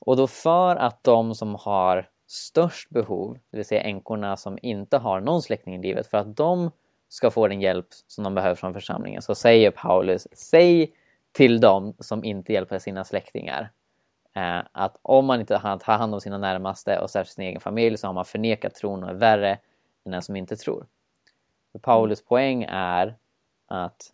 Och 0.00 0.16
då 0.16 0.26
för 0.26 0.76
att 0.76 1.04
de 1.04 1.34
som 1.34 1.54
har 1.54 2.10
störst 2.26 2.90
behov, 2.90 3.38
det 3.50 3.56
vill 3.56 3.66
säga 3.66 3.82
änkorna 3.82 4.36
som 4.36 4.58
inte 4.62 4.96
har 4.98 5.20
någon 5.20 5.42
släkting 5.42 5.74
i 5.74 5.82
livet, 5.82 6.06
för 6.06 6.18
att 6.18 6.36
de 6.36 6.70
ska 7.10 7.30
få 7.30 7.48
den 7.48 7.60
hjälp 7.60 7.86
som 8.06 8.24
de 8.24 8.34
behöver 8.34 8.54
från 8.54 8.74
församlingen 8.74 9.22
så 9.22 9.34
säger 9.34 9.70
Paulus, 9.70 10.28
säg 10.32 10.92
till 11.32 11.60
dem 11.60 11.94
som 11.98 12.24
inte 12.24 12.52
hjälper 12.52 12.78
sina 12.78 13.04
släktingar 13.04 13.70
eh, 14.34 14.60
att 14.72 14.96
om 15.02 15.26
man 15.26 15.40
inte 15.40 15.58
tar 15.58 15.98
hand 15.98 16.14
om 16.14 16.20
sina 16.20 16.38
närmaste 16.38 16.98
och 16.98 17.10
särskilt 17.10 17.34
sin 17.34 17.44
egen 17.44 17.60
familj 17.60 17.98
så 17.98 18.06
har 18.06 18.14
man 18.14 18.24
förnekat 18.24 18.74
tron 18.74 19.04
och 19.04 19.10
är 19.10 19.14
värre 19.14 19.58
än 20.04 20.12
den 20.12 20.22
som 20.22 20.36
inte 20.36 20.56
tror. 20.56 20.86
För 21.72 21.78
Paulus 21.78 22.24
poäng 22.24 22.66
är 22.68 23.16
att 23.66 24.12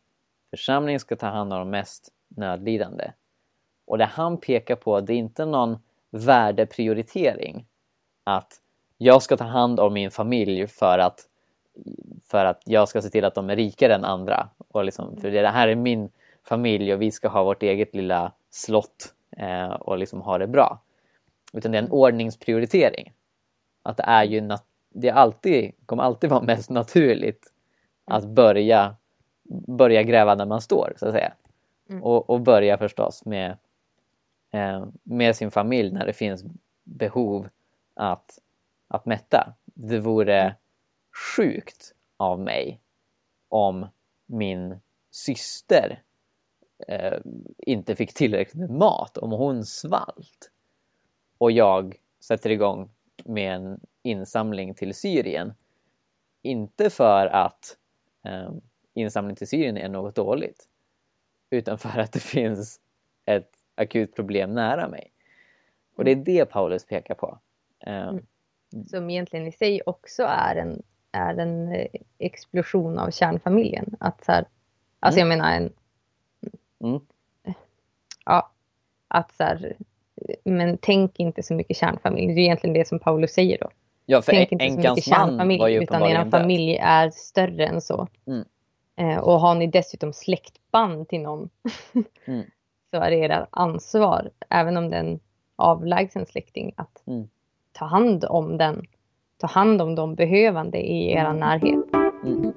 församlingen 0.51 1.01
ska 1.01 1.17
ta 1.17 1.27
hand 1.27 1.53
om 1.53 1.59
de 1.59 1.71
mest 1.71 2.09
nödlidande. 2.29 3.13
Och 3.87 3.99
det 3.99 4.05
han 4.05 4.41
pekar 4.41 4.77
på, 4.77 5.01
det 5.01 5.13
är 5.13 5.17
inte 5.17 5.45
någon 5.45 5.79
värdeprioritering. 6.11 7.67
Att 8.25 8.61
jag 8.99 9.23
ska 9.23 9.37
ta 9.37 9.45
hand 9.45 9.81
om 9.81 9.93
min 9.93 10.11
familj 10.11 10.67
för 10.67 10.99
att, 10.99 11.29
för 12.25 12.45
att 12.45 12.63
jag 12.65 12.89
ska 12.89 13.03
se 13.03 13.11
till 13.11 13.25
att 13.25 13.35
de 13.35 13.51
är 13.51 13.57
rikare 13.57 13.95
än 13.95 14.05
andra. 14.05 14.49
Och 14.69 14.85
liksom, 14.85 15.17
för 15.17 15.31
det 15.31 15.49
här 15.49 15.69
är 15.69 15.75
min 15.75 16.11
familj 16.45 16.95
och 16.95 17.03
vi 17.03 17.11
ska 17.11 17.29
ha 17.29 17.45
vårt 17.45 17.63
eget 17.63 17.95
lilla 17.95 18.33
slott 18.51 19.15
eh, 19.37 19.73
och 19.73 19.99
liksom 19.99 20.21
ha 20.21 20.39
det 20.39 20.47
bra. 20.47 20.81
Utan 21.53 21.73
det 21.73 21.79
är 21.79 21.83
en 21.83 21.91
ordningsprioritering. 21.91 23.13
Att 23.83 23.97
det 23.97 24.03
är 24.03 24.25
ju 24.25 24.49
det 24.89 25.09
är 25.09 25.13
alltid, 25.13 25.73
kommer 25.87 26.03
alltid 26.03 26.31
vara 26.31 26.43
mest 26.43 26.71
naturligt 26.71 27.53
att 28.05 28.25
börja, 28.25 28.97
börja 29.67 30.03
gräva 30.03 30.35
där 30.35 30.47
man 30.47 30.61
står 30.61 30.93
så 30.97 31.07
att 31.07 31.13
säga. 31.13 31.33
Mm. 31.89 32.03
Och, 32.03 32.31
och, 32.31 32.41
börja 32.41 32.79
förstås 32.79 33.25
med, 33.25 33.57
eh, 34.51 34.87
med 35.03 35.37
sin 35.37 35.51
familj 35.51 35.93
när 35.93 36.07
det 36.07 36.13
finns 36.13 36.45
behov 36.85 37.49
att, 37.95 38.39
att 38.89 39.07
mätta. 39.07 39.55
Det 39.65 39.99
vore 39.99 40.55
sjukt 41.17 41.95
av 42.17 42.41
mig 42.41 42.81
om 43.49 43.87
min 44.27 44.81
syster 45.11 46.03
eh, 46.89 47.19
inte 47.59 47.97
fick 47.97 48.15
tillräckligt 48.15 48.61
med 48.61 48.71
mat, 48.71 49.19
om 49.19 49.33
hon 49.33 49.65
svalt 49.65 50.51
och 51.39 51.53
jag 51.53 51.97
sätter 52.21 52.51
igång 52.51 52.91
med 53.25 53.55
en 53.55 53.81
insamling 54.03 54.75
till 54.75 54.95
Syrien. 54.95 55.55
Inte 56.43 56.91
för 56.91 57.27
att 57.27 57.77
eh, 58.25 58.51
insamling 58.95 59.37
till 59.37 59.49
Syrien 59.49 59.77
är 59.77 59.89
något 59.89 60.15
dåligt 60.15 60.69
utan 61.51 61.79
för 61.79 61.99
att 61.99 62.13
det 62.13 62.21
finns 62.21 62.81
ett 63.25 63.51
akut 63.75 64.15
problem 64.15 64.55
nära 64.55 64.89
mig. 64.89 65.13
Och 65.97 66.05
det 66.05 66.11
är 66.11 66.17
det 66.17 66.45
Paulus 66.45 66.87
pekar 66.87 67.15
på. 67.15 67.39
Eh, 67.81 68.09
mm. 68.09 68.27
Som 68.87 69.11
egentligen 69.11 69.47
i 69.47 69.53
sig 69.53 69.83
också 69.87 70.23
är 70.23 70.57
en, 70.57 70.83
är 71.17 71.39
en 71.39 71.73
eh, 71.73 71.87
explosion 72.19 72.99
av 72.99 73.11
kärnfamiljen. 73.11 73.97
Att 74.01 74.25
så 74.25 74.33
här, 74.33 74.45
alltså 75.01 75.21
mm. 75.21 75.31
jag 75.31 75.39
menar 75.39 75.57
en 75.57 75.73
Mm. 76.81 77.01
Ja, 78.25 78.51
att 79.09 79.33
så 79.33 79.45
här, 79.45 79.77
men 80.45 80.79
tänk 80.79 81.21
inte 81.21 81.43
så 81.43 81.55
mycket 81.55 81.77
kärnfamilj. 81.77 82.35
Det 82.35 82.41
är 82.41 82.45
egentligen 82.45 82.75
det 82.75 82.89
som 82.89 82.99
Paulus 82.99 83.33
säger 83.33 83.59
då. 83.59 83.71
Ja, 84.07 84.23
för 84.23 84.33
tänk 84.33 84.53
inte 84.53 84.71
så 84.71 84.77
mycket 84.77 85.05
kärnfamilj, 85.05 85.61
var 85.61 85.69
ju 85.69 85.83
utan 85.83 86.03
er 86.03 86.31
familj 86.31 86.77
är 86.77 87.11
större 87.11 87.67
än 87.67 87.81
så. 87.81 88.09
Mm. 88.27 88.45
Eh, 88.97 89.19
och 89.19 89.41
har 89.41 89.55
ni 89.55 89.67
dessutom 89.67 90.13
släktband 90.13 91.09
till 91.09 91.21
någon 91.21 91.51
mm. 92.25 92.47
så 92.91 92.97
är 92.97 93.11
det 93.11 93.25
ert 93.25 93.49
ansvar, 93.51 94.31
även 94.51 94.77
om 94.77 94.91
det 94.91 94.97
är 94.97 95.01
en 95.01 95.21
avlägsen 95.57 96.27
släkting, 96.27 96.75
att 96.77 97.07
mm. 97.07 97.29
ta 97.73 97.85
hand 97.85 98.25
om 98.25 98.59
den. 98.59 98.87
Ta 99.39 99.47
hand 99.47 99.83
om 99.83 99.95
de 99.95 100.15
behövande 100.15 100.79
i 100.79 101.13
er 101.13 101.25
mm. 101.25 101.37
närhet. 101.37 101.85
Mm. 102.25 102.53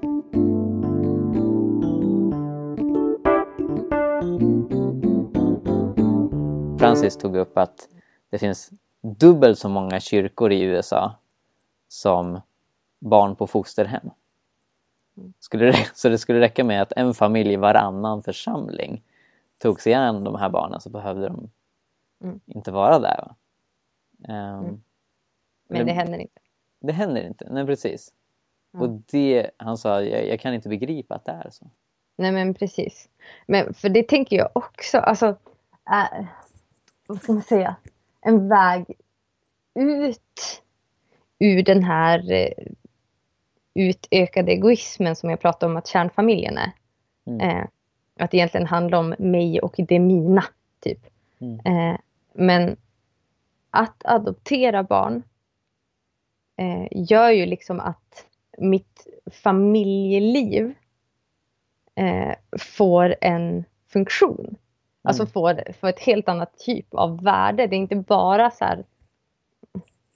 Francis 6.80 7.18
tog 7.18 7.36
upp 7.36 7.58
att 7.58 7.90
det 8.30 8.38
finns 8.38 8.72
dubbelt 9.02 9.60
så 9.60 9.70
många 9.70 10.00
kyrkor 10.00 10.52
i 10.52 10.62
USA 10.62 11.16
som 11.88 12.42
barn 13.00 13.36
på 13.36 13.48
fosterhem. 13.48 14.10
Skulle 15.40 15.66
det, 15.66 15.90
så 15.94 16.10
det 16.10 16.18
skulle 16.18 16.40
räcka 16.40 16.64
med 16.64 16.82
att 16.82 16.92
en 16.92 17.14
familj 17.14 17.54
i 17.54 17.56
varannan 17.56 18.24
församling 18.24 19.04
tog 19.58 19.82
sig 19.82 19.94
an 19.94 20.24
de 20.24 20.36
här 20.36 20.50
barnen 20.50 20.82
så 20.82 20.90
behövde 20.90 21.28
de 21.28 21.50
mm. 22.24 22.40
inte 22.46 22.72
vara 22.72 23.00
där. 23.00 23.36
Um, 24.28 24.36
mm. 24.36 24.82
Men 25.68 25.86
det, 25.86 25.94
händer 25.94 26.20
inte. 26.20 26.42
Det 26.80 26.94
händer 26.94 27.28
inte, 27.28 27.48
nej 27.50 27.66
precis. 27.66 28.14
Mm. 28.74 28.84
Och 28.84 29.02
det, 29.12 29.52
han 29.58 29.78
sa, 29.78 30.02
jag, 30.02 30.28
jag, 30.28 30.40
kan 30.40 30.54
inte 30.54 30.70
begripa 30.70 31.16
att 31.16 31.26
det 31.26 31.32
är 31.32 31.50
så. 31.50 31.66
Nej 32.16 32.32
men 32.32 32.54
precis. 32.54 33.10
Men 33.46 33.74
för 33.74 33.90
det 33.90 34.08
tänker 34.08 34.38
jag 34.38 34.50
också, 34.54 34.98
alltså 34.98 35.28
äh, 35.90 36.26
vad 37.08 37.22
ska 37.22 37.34
man 37.34 37.42
säga, 37.42 37.76
en 38.22 38.50
väg 38.50 38.86
ut 39.76 40.62
ur 41.40 41.64
den 41.64 41.84
här 41.84 42.32
eh, 42.32 42.66
utökade 43.74 44.52
egoismen 44.52 45.16
som 45.16 45.30
jag 45.30 45.40
pratade 45.40 45.72
om 45.72 45.78
att 45.78 45.88
kärnfamiljen 45.88 46.58
är. 46.58 46.72
Mm. 47.26 47.50
Eh, 47.50 47.66
att 48.20 48.32
det 48.32 48.38
egentligen 48.38 48.68
handlar 48.68 48.98
om 48.98 49.16
mig 49.20 49.62
och 49.62 49.76
det 49.78 50.00
mina, 50.00 50.44
typ. 50.80 51.00
Mm. 51.40 51.60
Eh, 51.66 52.00
men 52.34 52.78
att 53.70 54.06
adoptera 54.06 54.84
barn 54.84 55.24
eh, 56.60 56.88
gör 56.92 57.30
ju 57.30 57.46
liksom 57.46 57.80
att 57.80 58.26
mitt 58.58 59.08
familjeliv 59.32 60.74
eh, 61.96 62.36
får 62.60 63.16
en 63.22 63.64
funktion. 63.88 64.56
Alltså 65.02 65.24
mm. 65.24 65.32
får, 65.32 65.74
får 65.74 65.88
ett 65.88 66.00
helt 66.00 66.30
annat 66.30 66.58
typ 66.58 66.94
av 66.94 67.24
värde. 67.24 67.68
Det 67.68 67.76
är 67.76 67.78
inte 67.78 67.96
bara 67.96 68.52
så 68.52 68.66
här, 68.66 68.84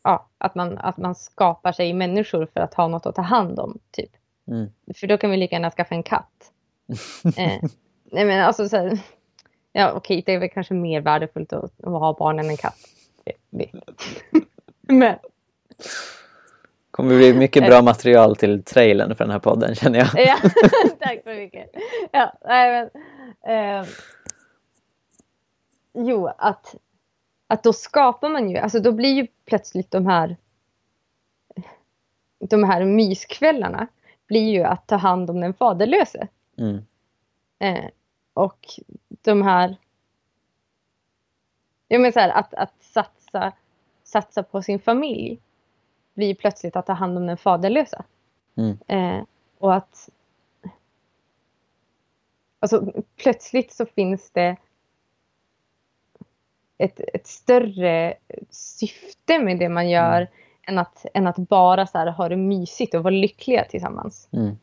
ja, 0.03 0.29
att, 0.37 0.55
man, 0.55 0.77
att 0.77 0.97
man 0.97 1.15
skapar 1.15 1.71
sig 1.71 1.93
människor 1.93 2.47
för 2.53 2.59
att 2.59 2.73
ha 2.73 2.87
något 2.87 3.05
att 3.05 3.15
ta 3.15 3.21
hand 3.21 3.59
om. 3.59 3.79
Typ. 3.91 4.11
Mm. 4.47 4.71
För 4.95 5.07
då 5.07 5.17
kan 5.17 5.31
vi 5.31 5.37
lika 5.37 5.55
gärna 5.55 5.71
skaffa 5.71 5.95
en 5.95 6.03
katt. 6.03 6.51
eh, 7.37 7.61
nej 8.03 8.25
men 8.25 8.45
alltså 8.45 8.69
så 8.69 8.77
här, 8.77 8.99
ja 9.71 9.91
okej 9.91 10.23
det 10.25 10.33
är 10.33 10.39
väl 10.39 10.49
kanske 10.49 10.73
mer 10.73 11.01
värdefullt 11.01 11.53
att, 11.53 11.63
att 11.63 11.91
ha 11.91 12.13
barn 12.13 12.39
än 12.39 12.49
en 12.49 12.57
katt. 12.57 12.77
men. 14.81 15.15
Kommer 16.93 17.17
bli 17.17 17.33
mycket 17.33 17.65
bra 17.65 17.81
material 17.81 18.35
till 18.35 18.63
trailern 18.63 19.15
för 19.15 19.23
den 19.23 19.31
här 19.31 19.39
podden 19.39 19.75
känner 19.75 19.99
jag. 19.99 20.07
ja, 20.27 20.37
tack 20.99 21.23
så 21.23 21.29
mycket. 21.29 21.69
Ja, 22.11 22.33
nej, 22.45 22.89
men, 23.43 23.79
eh, 23.81 23.87
Jo, 25.93 26.27
att, 26.37 26.75
att 27.47 27.63
då 27.63 27.73
skapar 27.73 28.29
man 28.29 28.49
ju, 28.49 28.57
alltså 28.57 28.79
då 28.79 28.91
blir 28.91 29.13
ju 29.13 29.27
plötsligt 29.45 29.91
de 29.91 30.05
här 30.05 30.37
de 32.39 32.63
här 32.63 32.85
myskvällarna 32.85 33.87
blir 34.27 34.51
ju 34.51 34.63
att 34.63 34.87
ta 34.87 34.95
hand 34.95 35.29
om 35.29 35.39
den 35.39 35.53
faderlöse. 35.53 36.27
Mm. 36.57 36.85
Eh, 37.59 37.89
och 38.33 38.67
de 39.09 39.41
här... 39.41 39.75
Jag 41.87 42.01
menar 42.01 42.11
så 42.11 42.19
här, 42.19 42.29
att, 42.29 42.53
att 42.53 42.83
satsa, 42.83 43.51
satsa 44.03 44.43
på 44.43 44.61
sin 44.61 44.79
familj 44.79 45.39
blir 46.13 46.35
plötsligt 46.35 46.75
att 46.75 46.85
ta 46.85 46.93
hand 46.93 47.17
om 47.17 47.27
den 47.27 47.37
faderlösa. 47.37 48.05
Mm. 48.55 48.77
Eh, 48.87 49.23
och 49.57 49.75
att... 49.75 50.09
Alltså 52.59 52.93
plötsligt 53.15 53.73
så 53.73 53.85
finns 53.85 54.31
det 54.31 54.55
ett, 56.77 56.99
ett 57.13 57.27
större 57.27 58.13
syfte 58.49 59.39
med 59.39 59.59
det 59.59 59.69
man 59.69 59.89
gör 59.89 60.17
Mm. 60.21 60.27
än, 60.67 60.77
att, 60.77 61.05
än 61.13 61.27
att 61.27 61.37
bara 61.37 61.87
så 61.87 61.97
här, 61.97 62.07
ha 62.07 62.29
det 62.29 62.35
mysigt 62.35 62.93
och 62.93 63.03
vara 63.03 63.13
lyckliga 63.13 63.65
tillsammans. 63.65 64.29
Mm. 64.31 64.55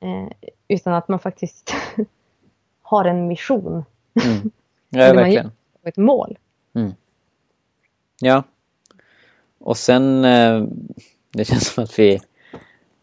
Eh, 0.00 0.32
utan 0.68 0.94
att 0.94 1.08
man 1.08 1.18
faktiskt 1.18 1.74
har 2.82 3.04
en 3.04 3.28
mission 3.28 3.84
Mm. 4.24 4.50
Ja, 4.88 5.12
verkligen. 5.12 5.50
och 5.82 5.88
ett 5.88 5.96
mål. 5.96 6.38
Ja. 8.20 8.42
Och 9.62 9.76
sen, 9.76 10.24
eh, 10.24 10.64
det 11.30 11.44
känns 11.44 11.74
som 11.74 11.84
att 11.84 11.98
vi 11.98 12.20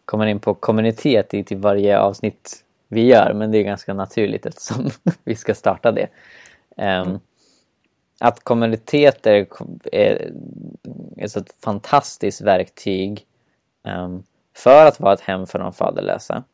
kommer 0.04 0.26
in 0.26 0.40
på 0.40 0.54
kommunitet 0.54 1.34
i 1.34 1.44
till 1.44 1.56
varje 1.56 1.98
avsnitt 1.98 2.64
vi 2.88 3.06
gör, 3.06 3.32
men 3.34 3.50
det 3.50 3.58
är 3.58 3.62
ganska 3.62 3.94
naturligt 3.94 4.46
eftersom 4.46 4.90
vi 5.24 5.36
ska 5.36 5.54
starta 5.54 5.92
det. 5.92 6.08
Ehm, 6.76 7.20
Att 8.20 8.44
kommunitet 8.44 9.26
är, 9.26 9.46
är, 9.92 10.32
ett 11.16 11.54
fantastiskt 11.64 12.40
verktyg 12.40 13.26
ehm, 13.84 14.22
för 14.56 14.86
att 14.86 15.00
vara 15.00 15.14
ett 15.14 15.20
hem 15.20 15.46
för 15.46 15.58
de 15.58 15.72
faderlösa. 15.72 16.44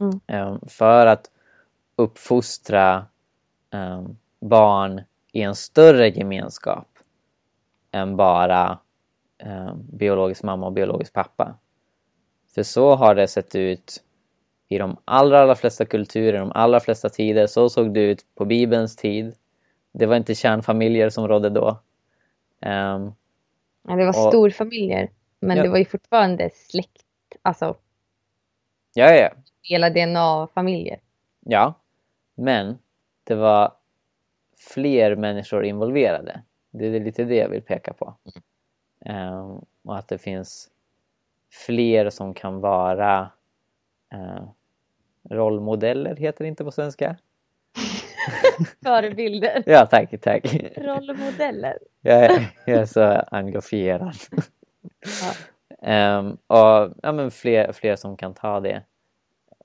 Mm. 0.00 0.20
Ehm, 0.26 0.60
för 0.68 1.06
att 1.06 1.30
uppfostra 1.96 3.06
barn 4.40 5.00
i 5.32 5.42
en 5.42 5.54
större 5.54 6.08
gemenskap 6.08 6.88
än 7.92 8.16
bara 8.16 8.78
eh, 9.44 9.74
biologisk 9.74 10.42
mamma 10.42 10.66
och 10.66 10.72
biologisk 10.72 11.12
pappa. 11.12 11.58
För 12.54 12.62
så 12.62 12.94
har 12.94 13.14
det 13.14 13.28
sett 13.28 13.54
ut 13.54 14.04
i 14.68 14.78
de 14.78 14.96
allra, 15.04 15.40
allra 15.40 15.54
flesta 15.54 15.84
kulturer, 15.84 16.38
de 16.38 16.52
allra 16.54 16.80
flesta 16.80 17.08
tider. 17.08 17.46
Så 17.46 17.68
såg 17.68 17.94
det 17.94 18.00
ut 18.00 18.24
på 18.34 18.44
Bibelns 18.44 18.96
tid. 18.96 19.34
Det 19.92 20.06
var 20.06 20.16
inte 20.16 20.34
kärnfamiljer 20.34 21.10
som 21.10 21.28
rådde 21.28 21.50
då. 21.50 21.78
Ehm, 22.60 23.12
Ja, 23.88 23.94
det 23.96 24.02
var 24.04 24.08
Och- 24.08 24.28
storfamiljer. 24.32 25.10
Men 25.40 25.56
Ja. 25.56 25.62
det 25.62 25.68
var 25.68 25.78
ju 25.78 25.84
fortfarande 25.84 26.50
släkt, 26.54 27.02
alltså 27.42 27.76
ja, 28.94 29.10
ja, 29.14 29.30
hela 29.62 29.90
DNA-familjer. 29.90 31.00
ja. 31.40 31.74
Men 32.34 32.78
det 33.24 33.34
var 33.34 33.72
fler 34.74 35.16
människor 35.16 35.64
involverade. 35.64 36.42
Det 36.70 36.86
är 36.86 37.00
lite 37.00 37.24
det 37.24 37.34
jag 37.36 37.48
vill 37.48 37.62
peka 37.62 37.92
på. 37.92 38.14
Ehm, 39.04 39.64
och 39.84 39.98
att 39.98 40.08
det 40.08 40.18
finns 40.18 40.70
fler 41.66 42.10
som 42.10 42.34
kan 42.34 42.60
vara 42.60 43.30
eh, 44.12 44.44
rollmodeller, 45.30 46.16
heter 46.16 46.44
det 46.44 46.48
inte 46.48 46.64
på 46.64 46.70
svenska? 46.70 47.16
Förebilder. 48.82 49.62
Ja, 49.66 49.86
tack, 49.86 50.20
tack. 50.20 50.54
Rollmodeller. 50.76 51.78
Jag 52.00 52.24
är, 52.24 52.50
jag 52.66 52.80
är 52.80 52.86
så 52.86 53.02
engagerad. 53.30 54.14
Ja. 55.22 55.32
Ehm, 55.82 56.36
och 56.46 56.94
ja, 57.02 57.12
men 57.12 57.30
fler, 57.30 57.72
fler 57.72 57.96
som 57.96 58.16
kan 58.16 58.34
ta 58.34 58.60
det. 58.60 58.82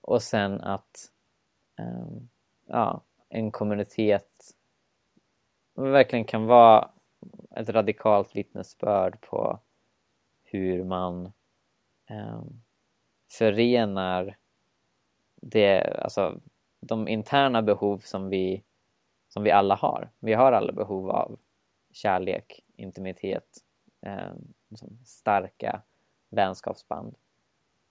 Och 0.01 0.21
sen 0.21 0.61
att 0.61 1.09
ehm, 1.79 2.29
ja, 2.67 3.01
en 3.29 3.51
kommunitet 3.51 4.29
verkligen 5.75 6.25
kan 6.25 6.45
vara 6.45 6.89
ett 7.55 7.69
radikalt 7.69 8.35
vittnesbörd 8.35 9.21
på 9.21 9.59
hur 10.43 10.83
man 10.83 11.31
um, 12.09 12.61
förenar 13.31 14.37
det, 15.35 15.99
alltså, 16.03 16.39
de 16.79 17.07
interna 17.07 17.61
behov 17.61 17.97
som 17.97 18.29
vi, 18.29 18.63
som 19.27 19.43
vi 19.43 19.51
alla 19.51 19.75
har. 19.75 20.09
Vi 20.19 20.33
har 20.33 20.51
alla 20.51 20.71
behov 20.71 21.09
av 21.09 21.39
kärlek, 21.91 22.65
intimitet, 22.75 23.57
eh, 24.01 24.33
liksom 24.69 24.99
starka 25.05 25.81
vänskapsband. 26.29 27.15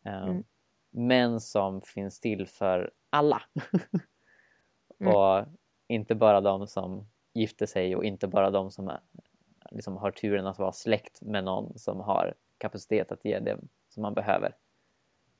Eh, 0.04 0.22
Mm. 0.22 0.44
Men 0.90 1.40
som 1.40 1.80
finns 1.82 2.20
till 2.20 2.46
för 2.46 2.90
alla. 3.10 3.42
Mm. 5.00 5.14
och 5.14 5.44
inte 5.88 6.14
bara 6.14 6.40
de 6.40 6.66
som 6.66 7.08
gifter 7.32 7.66
sig 7.66 7.96
och 7.96 8.04
inte 8.04 8.28
bara 8.28 8.50
de 8.50 8.70
som 8.70 8.88
är, 8.88 9.00
liksom 9.70 9.96
har 9.96 10.10
turen 10.10 10.46
att 10.46 10.58
vara 10.58 10.72
släkt 10.72 11.22
med 11.22 11.44
någon 11.44 11.78
som 11.78 12.00
har 12.00 12.34
kapacitet 12.58 13.12
att 13.12 13.24
ge 13.24 13.38
det 13.38 13.58
som 13.88 14.02
man 14.02 14.14
behöver. 14.14 14.54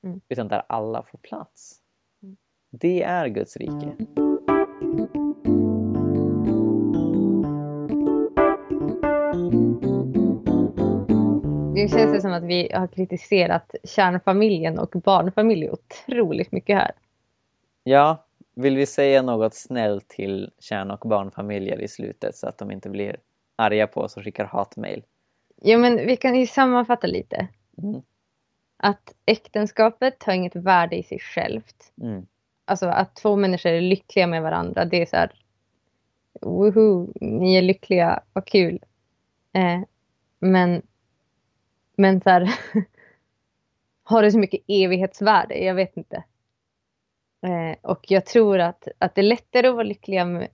Mm. 0.03 0.21
Utan 0.29 0.49
där 0.49 0.63
alla 0.69 1.03
får 1.03 1.19
plats. 1.19 1.81
Mm. 2.23 2.37
Det 2.71 3.03
är 3.03 3.29
Guds 3.29 3.57
rike. 3.57 3.97
Nu 11.75 11.89
känns 11.89 12.13
det 12.13 12.21
som 12.21 12.33
att 12.33 12.45
vi 12.45 12.71
har 12.75 12.87
kritiserat 12.87 13.75
kärnfamiljen 13.85 14.79
och 14.79 14.91
barnfamilj 15.05 15.71
otroligt 15.71 16.53
mycket 16.53 16.77
här. 16.77 16.91
Ja, 17.85 18.27
vill 18.55 18.77
vi 18.77 18.87
säga 18.87 19.23
något 19.23 19.55
snällt 19.55 20.09
till 20.09 20.51
kärn 20.59 20.91
och 20.91 21.09
barnfamiljer 21.09 21.81
i 21.81 21.89
slutet 21.89 22.37
så 22.37 22.47
att 22.49 22.59
de 22.59 22.71
inte 22.71 22.91
blir 22.91 23.17
arga 23.59 23.87
på 23.87 24.01
oss 24.01 24.17
och 24.17 24.25
skickar 24.25 24.45
hatmejl? 24.45 25.03
Ja, 25.57 25.79
men 25.79 25.97
vi 25.97 26.17
kan 26.17 26.35
ju 26.35 26.47
sammanfatta 26.47 27.07
lite. 27.07 27.49
Mm. 27.83 28.03
Att 28.77 29.15
äktenskapet 29.27 30.23
har 30.23 30.33
inget 30.33 30.57
värde 30.57 30.97
i 30.97 31.03
sig 31.03 31.19
självt. 31.19 31.93
Mm. 32.03 32.27
Alltså 32.65 32.87
att 32.87 33.17
två 33.17 33.37
människor 33.37 33.71
är 33.71 33.81
lyckliga 33.81 34.27
med 34.27 34.43
varandra, 34.43 34.85
det 34.85 35.03
är 35.03 35.07
så 35.07 35.17
här... 35.17 35.33
Woho, 36.41 37.13
ni 37.21 37.57
är 37.57 37.63
lyckliga, 37.63 38.23
vad 38.33 38.47
kul. 38.47 38.85
Eh, 39.53 39.81
men, 40.39 40.83
men 41.97 42.21
så 42.21 42.31
här... 42.31 42.55
har 44.03 44.23
det 44.23 44.33
så 44.33 44.39
mycket 44.39 44.61
evighetsvärde? 44.69 45.65
Jag 45.65 45.75
vet 45.75 45.97
inte. 45.97 46.25
Eh, 47.43 47.77
och 47.83 48.11
jag 48.11 48.27
tror 48.27 48.59
att, 48.59 48.89
att 48.99 49.15
det 49.15 49.21
är 49.21 49.23
lättare 49.23 49.69
att 49.69 49.75
vara 49.75 49.83
lyckliga 49.83 50.25
med, 50.25 50.49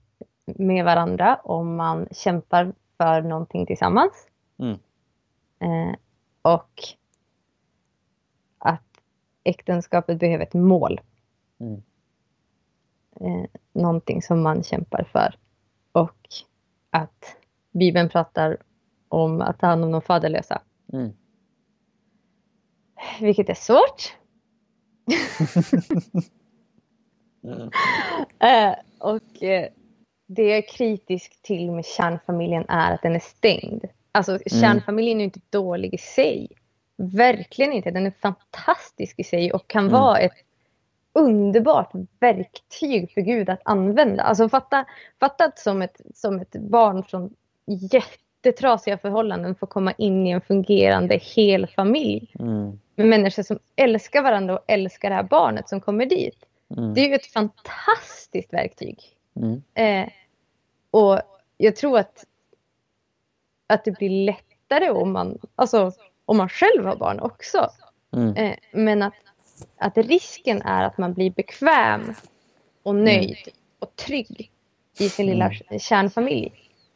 med 0.45 0.85
varandra 0.85 1.35
om 1.35 1.75
man 1.75 2.07
kämpar 2.11 2.73
för 2.97 3.21
någonting 3.21 3.65
tillsammans. 3.65 4.27
Mm. 4.57 4.79
Eh, 5.59 5.95
och 6.41 6.83
att 8.57 9.01
äktenskapet 9.43 10.19
behöver 10.19 10.43
ett 10.43 10.53
mål. 10.53 11.01
Mm. 11.59 11.81
Eh, 13.19 13.49
någonting 13.73 14.21
som 14.21 14.41
man 14.41 14.63
kämpar 14.63 15.03
för. 15.11 15.35
Och 15.91 16.27
att 16.89 17.37
Bibeln 17.71 18.09
pratar 18.09 18.57
om 19.09 19.41
att 19.41 19.59
ta 19.59 19.67
hand 19.67 19.83
om 19.83 19.91
de 19.91 20.01
faderlösa. 20.01 20.61
Mm. 20.93 21.13
Vilket 23.21 23.49
är 23.49 23.53
svårt. 23.53 24.17
Mm. 27.43 27.71
Eh, 28.39 28.75
och 28.99 29.43
eh, 29.43 29.69
det 30.25 30.43
jag 30.43 30.57
är 30.57 30.67
kritisk 30.67 31.41
till 31.41 31.71
med 31.71 31.85
kärnfamiljen 31.85 32.65
är 32.69 32.93
att 32.93 33.01
den 33.01 33.15
är 33.15 33.19
stängd. 33.19 33.85
Alltså 34.11 34.39
kärnfamiljen 34.45 35.19
är 35.19 35.23
inte 35.23 35.39
dålig 35.49 35.93
i 35.93 35.97
sig. 35.97 36.47
Verkligen 36.97 37.73
inte. 37.73 37.91
Den 37.91 38.05
är 38.05 38.13
fantastisk 38.21 39.19
i 39.19 39.23
sig 39.23 39.53
och 39.53 39.67
kan 39.67 39.83
Mm. 39.85 39.93
vara 39.93 40.17
ett 40.19 40.31
underbart 41.13 41.91
verktyg 42.19 43.11
för 43.11 43.21
Gud 43.21 43.49
att 43.49 43.61
använda. 43.65 44.23
Alltså 44.23 44.49
fatta, 44.49 44.85
fatta 45.19 45.45
att 45.45 45.59
som 45.59 45.81
ett, 45.81 46.01
som 46.13 46.39
ett 46.39 46.51
barn 46.55 47.03
från 47.03 47.33
jättetrasiga 47.91 48.97
förhållanden 48.97 49.55
får 49.55 49.67
komma 49.67 49.91
in 49.91 50.27
i 50.27 50.31
en 50.31 50.41
fungerande 50.41 51.19
hel 51.35 51.67
familj 51.67 52.31
Mm. 52.39 52.79
med 52.95 53.07
människor 53.07 53.43
som 53.43 53.59
älskar 53.75 54.21
varandra 54.21 54.53
och 54.57 54.63
älskar 54.67 55.09
det 55.09 55.15
här 55.15 55.23
barnet 55.23 55.69
som 55.69 55.81
kommer 55.81 56.05
dit. 56.05 56.45
Mm. 56.77 56.93
Det 56.93 57.01
är 57.01 57.07
ju 57.09 57.15
ett 57.15 57.25
fantastiskt 57.25 58.53
verktyg. 58.53 59.14
Mm. 59.35 59.61
Eh, 59.73 60.09
och 60.91 61.21
jag 61.57 61.75
tror 61.75 61.99
att, 61.99 62.25
att 63.67 63.85
det 63.85 63.91
blir 63.91 64.09
lättare 64.25 64.89
om 64.89 65.11
man, 65.11 65.39
alltså, 65.55 65.91
om 66.25 66.37
man 66.37 66.49
själv 66.49 66.85
har 66.85 66.95
barn 66.95 67.19
också. 67.19 67.69
Mm. 68.13 68.35
Eh, 68.35 68.55
men 68.71 69.01
att, 69.01 69.13
att 69.77 69.97
risken 69.97 70.61
är 70.61 70.83
att 70.83 70.97
man 70.97 71.13
blir 71.13 71.31
bekväm 71.31 72.13
och 72.83 72.95
nöjd 72.95 73.37
och 73.79 73.95
trygg 73.95 74.51
i 74.99 75.09
sin 75.09 75.25
lilla 75.25 75.51
kärnfamilj. 75.79 76.51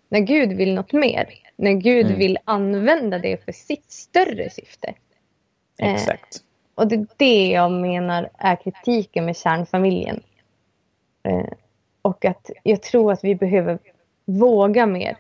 När 0.10 0.20
Gud 0.20 0.54
vill 0.54 0.74
något 0.74 0.94
mer. 0.94 1.34
När 1.56 1.72
Gud 1.72 2.06
Mm. 2.06 2.20
vill 2.20 2.38
använda 2.44 3.20
det 3.20 3.46
för 3.46 3.52
sitt 3.52 3.92
större 3.92 4.50
syfte. 4.50 4.94
Eh, 5.82 5.94
Exakt. 5.94 6.44
Och 6.76 6.88
det 6.88 6.96
är 6.96 7.08
det 7.18 7.48
jag 7.48 7.72
menar 7.72 8.30
är 8.38 8.56
kritiken 8.56 9.26
med 9.26 9.38
kärnfamiljen. 9.38 10.24
Eh, 11.24 11.50
och 12.02 12.26
att 12.26 12.50
jag 12.64 12.82
tror 12.82 13.12
att 13.12 13.24
vi 13.24 13.36
behöver 13.36 13.80
våga 14.26 14.86
mer. 14.86 15.18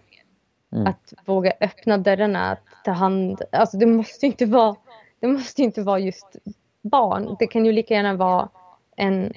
Mm. 0.71 0.87
Att 0.87 1.13
våga 1.25 1.53
öppna 1.61 1.97
dörrarna, 1.97 2.51
att 2.51 2.83
ta 2.85 2.91
hand. 2.91 3.41
Alltså 3.51 3.77
det 3.77 3.85
måste 3.85 4.25
inte 4.25 4.45
vara, 4.45 4.75
det 5.19 5.27
måste 5.27 5.61
inte 5.61 5.81
vara 5.81 5.99
just 5.99 6.35
barn. 6.81 7.35
Det 7.39 7.47
kan 7.47 7.65
ju 7.65 7.71
lika 7.71 7.93
gärna 7.93 8.13
vara 8.13 8.49
en, 8.95 9.33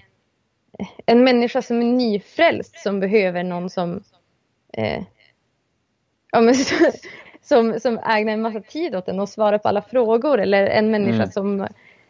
en 1.07 1.25
människa 1.25 1.63
som 1.63 1.81
är 1.81 1.85
nyfrälst 1.85 2.79
som 2.79 3.01
behöver 3.01 3.43
någon 3.43 3.71
som 3.71 4.03
eh, 4.73 5.03
ja, 6.33 6.41
men, 6.41 6.55
som, 7.43 7.81
som 7.81 7.99
ägnar 7.99 8.33
en 8.33 8.43
massa 8.43 8.61
tid 8.61 8.97
åt 8.97 9.07
den 9.07 9.21
och 9.21 9.29
svarar 9.29 9.59
på 9.59 9.69
alla 9.69 9.83
frågor. 9.83 10.41
Eller 10.41 10.67
en 10.67 10.91
människa 10.91 11.15
Mm. 11.23 11.31
som 11.31 11.69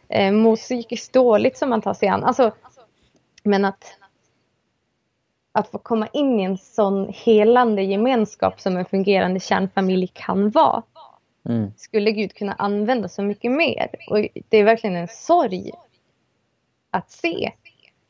eh, 0.09 0.31
mår 0.31 0.55
psykiskt 0.55 1.13
dåligt 1.13 1.57
som 1.57 1.69
man 1.69 1.81
tar 1.81 1.93
sig 1.93 2.07
an. 2.07 2.23
Alltså, 2.23 2.51
men 3.43 3.65
att, 3.65 3.97
att 5.55 5.67
få 5.67 5.77
komma 5.77 6.07
in 6.13 6.39
i 6.39 6.43
en 6.43 6.57
sån 6.57 7.13
helande 7.15 7.81
gemenskap 7.83 8.61
som 8.61 8.77
en 8.77 8.85
fungerande 8.85 9.39
kärnfamilj 9.39 10.07
kan 10.13 10.49
vara 10.49 10.83
Mm. 11.49 11.71
skulle 11.77 12.11
Gud 12.11 12.33
kunna 12.33 12.53
använda 12.53 13.09
så 13.09 13.21
mycket 13.23 13.51
mer. 13.51 13.89
Och 14.09 14.27
det 14.49 14.57
är 14.57 14.63
verkligen 14.63 14.95
en 14.95 15.07
sorg 15.07 15.71
att 16.91 17.11
se 17.11 17.51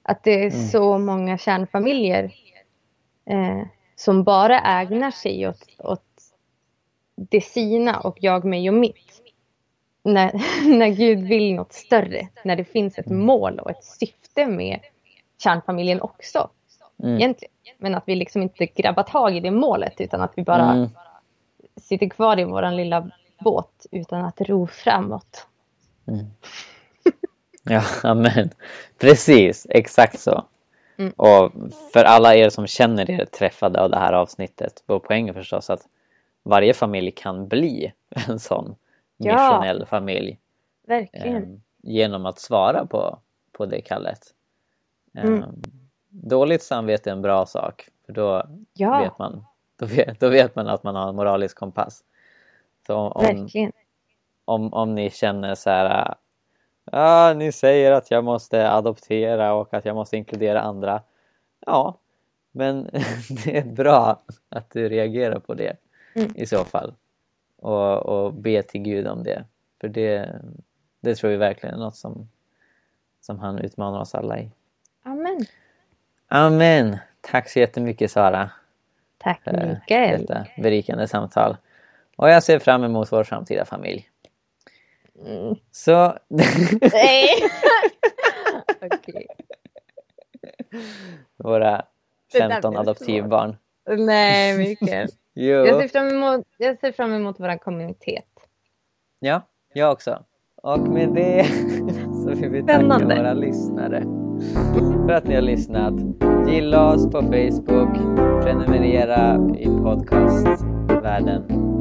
att 0.03 0.23
det 0.23 0.31
är 0.31 0.51
Mm. 0.55 0.67
så 0.67 0.97
många 0.97 1.37
kärnfamiljer 1.37 2.33
eh, 3.25 3.61
som 3.95 4.23
bara 4.23 4.59
ägnar 4.59 5.11
sig 5.11 5.47
åt, 5.47 5.67
åt 5.77 6.03
det 7.15 7.41
sina 7.41 7.99
och 7.99 8.17
jag, 8.21 8.45
mig 8.45 8.69
och 8.69 8.75
mitt. 8.75 9.21
När, 10.03 10.31
när 10.77 10.87
Gud 10.89 11.19
vill 11.19 11.55
något 11.55 11.73
större, 11.73 12.27
när 12.43 12.55
det 12.55 12.65
finns 12.65 12.97
ett 12.97 13.09
mål 13.09 13.59
och 13.59 13.69
ett 13.71 13.83
syfte 13.83 14.45
med 14.47 14.79
kärnfamiljen 15.43 16.01
också. 16.01 16.49
Mm. 17.03 17.15
Egentligen. 17.17 17.53
Men 17.77 17.95
att 17.95 18.03
vi 18.07 18.15
liksom 18.15 18.41
inte 18.41 18.65
grabbar 18.65 19.03
tag 19.03 19.35
i 19.37 19.39
det 19.39 19.51
målet 19.51 20.01
utan 20.01 20.21
att 20.21 20.31
vi 20.35 20.43
bara 20.43 20.71
Mm. 20.71 20.89
sitter 21.75 22.09
kvar 22.09 22.39
i 22.39 22.43
våran 22.43 22.75
lilla 22.77 23.09
båt 23.39 23.85
utan 23.91 24.25
att 24.25 24.41
ro 24.41 24.67
framåt. 24.67 25.47
Ja, 27.63 27.81
amen. 28.03 28.49
Precis, 28.99 29.67
exakt 29.69 30.19
så. 30.19 30.45
Mm. 30.97 31.13
Och 31.17 31.51
för 31.93 32.03
alla 32.03 32.35
er 32.35 32.49
som 32.49 32.67
känner 32.67 33.11
er 33.11 33.25
träffade 33.25 33.81
av 33.81 33.89
det 33.89 33.97
här 33.97 34.13
avsnittet, 34.13 34.83
vår 34.85 34.99
poäng 34.99 35.29
är 35.29 35.33
förstås 35.33 35.69
att 35.69 35.87
varje 36.43 36.73
familj 36.73 37.11
kan 37.11 37.47
bli 37.47 37.93
en 38.27 38.39
sån 38.39 38.75
Ja. 39.17 39.33
missionell 39.33 39.85
familj 39.85 40.39
Verkligen. 40.87 41.43
eh, 41.53 41.59
genom 41.83 42.25
att 42.25 42.39
svara 42.39 42.85
på, 42.85 43.19
på 43.51 43.65
det 43.65 43.81
kallet. 43.81 44.19
Mm. 45.17 45.43
Dåligt 46.15 46.63
samvete 46.63 47.09
är 47.09 47.11
en 47.11 47.21
bra 47.21 47.45
sak, 47.45 47.89
för 48.05 48.13
då 48.13 48.43
ja, 48.73 48.99
vet 48.99 49.19
man 49.19 49.45
då 49.75 49.85
vet, 49.85 50.19
då 50.19 50.29
vet 50.29 50.55
man 50.55 50.67
att 50.67 50.83
man 50.83 50.95
har 50.95 51.09
en 51.09 51.15
moralisk 51.15 51.57
kompass. 51.57 52.03
Så 52.87 52.95
om, 52.95 53.23
verkligen. 53.23 53.71
om, 54.45 54.73
om 54.73 54.95
ni 54.95 55.09
känner 55.09 55.55
så 55.55 55.69
här 55.69 56.15
Ja, 56.91 57.33
ni 57.33 57.51
säger 57.51 57.91
att 57.91 58.11
jag 58.11 58.23
måste 58.23 58.71
adoptera 58.71 59.53
och 59.53 59.73
att 59.73 59.85
jag 59.85 59.95
måste 59.95 60.17
inkludera 60.17 60.61
andra. 60.61 61.01
Ja, 61.65 61.97
men 62.51 62.83
det 63.45 63.57
är 63.57 63.65
bra 63.65 64.21
att 64.49 64.69
du 64.69 64.89
reagerar 64.89 65.39
på 65.39 65.53
det 65.53 65.77
Mm. 66.15 66.31
i 66.35 66.45
så 66.45 66.65
fall. 66.65 66.93
Och, 67.55 68.05
och 68.05 68.33
be 68.33 68.63
till 68.63 68.81
Gud 68.81 69.07
om 69.07 69.23
det. 69.23 69.45
För 69.81 69.87
det, 69.87 70.41
det 70.99 71.15
tror 71.15 71.29
vi 71.29 71.37
verkligen 71.37 71.75
är 71.75 71.79
något 71.79 71.95
som, 71.95 72.29
som 73.21 73.39
han 73.39 73.59
utmanar 73.59 74.01
oss 74.01 74.15
alla 74.15 74.39
i. 74.39 74.51
Amen. 75.03 75.45
Amen! 76.35 76.97
Tack 77.21 77.49
så 77.49 77.59
jättemycket 77.59 78.11
Sara 78.11 78.51
Tack 79.17 79.43
för 79.43 79.51
Mikael. 79.51 80.21
detta 80.21 80.45
berikande 80.57 81.07
samtal. 81.07 81.57
Och 82.17 82.29
jag 82.29 82.43
ser 82.43 82.59
fram 82.59 82.83
emot 82.83 83.11
vår 83.11 83.23
framtida 83.23 83.65
familj. 83.65 84.09
Mm. 85.25 85.55
Så 85.71 86.17
Nej! 86.91 87.27
Okej. 88.81 89.27
våra 91.37 91.85
Det 92.31 92.39
där 92.39 92.49
15 92.49 92.71
blev 92.71 92.81
adoptivbarn. 92.81 93.57
Nej 93.97 94.57
Mikael. 94.57 95.07
Jo. 95.35 95.65
Jag 95.65 95.81
ser 95.81 95.87
fram 95.87 96.07
emot, 96.07 96.47
jag 96.57 96.79
ser 96.79 96.91
fram 96.91 97.13
emot 97.13 97.39
vår 97.39 97.57
kommunitet. 97.57 98.25
Ja, 99.19 99.41
jag 99.73 99.91
också. 99.91 100.23
Och 100.55 100.79
med 100.79 101.09
det 101.13 101.45
så 102.23 102.29
vill 102.29 102.49
vi 102.49 102.61
tacka 102.61 102.73
Spännande. 102.73 103.15
våra 103.15 103.33
lyssnare 103.33 104.22
för 105.05 105.13
att 105.13 105.27
ni 105.27 105.35
har 105.35 105.41
lyssnat. 105.41 105.93
Gilla 106.47 106.93
oss 106.93 107.05
på 107.05 107.21
Facebook, 107.21 107.97
prenumerera 108.43 109.35
i 109.59 109.65
podcastvärlden 109.65 111.72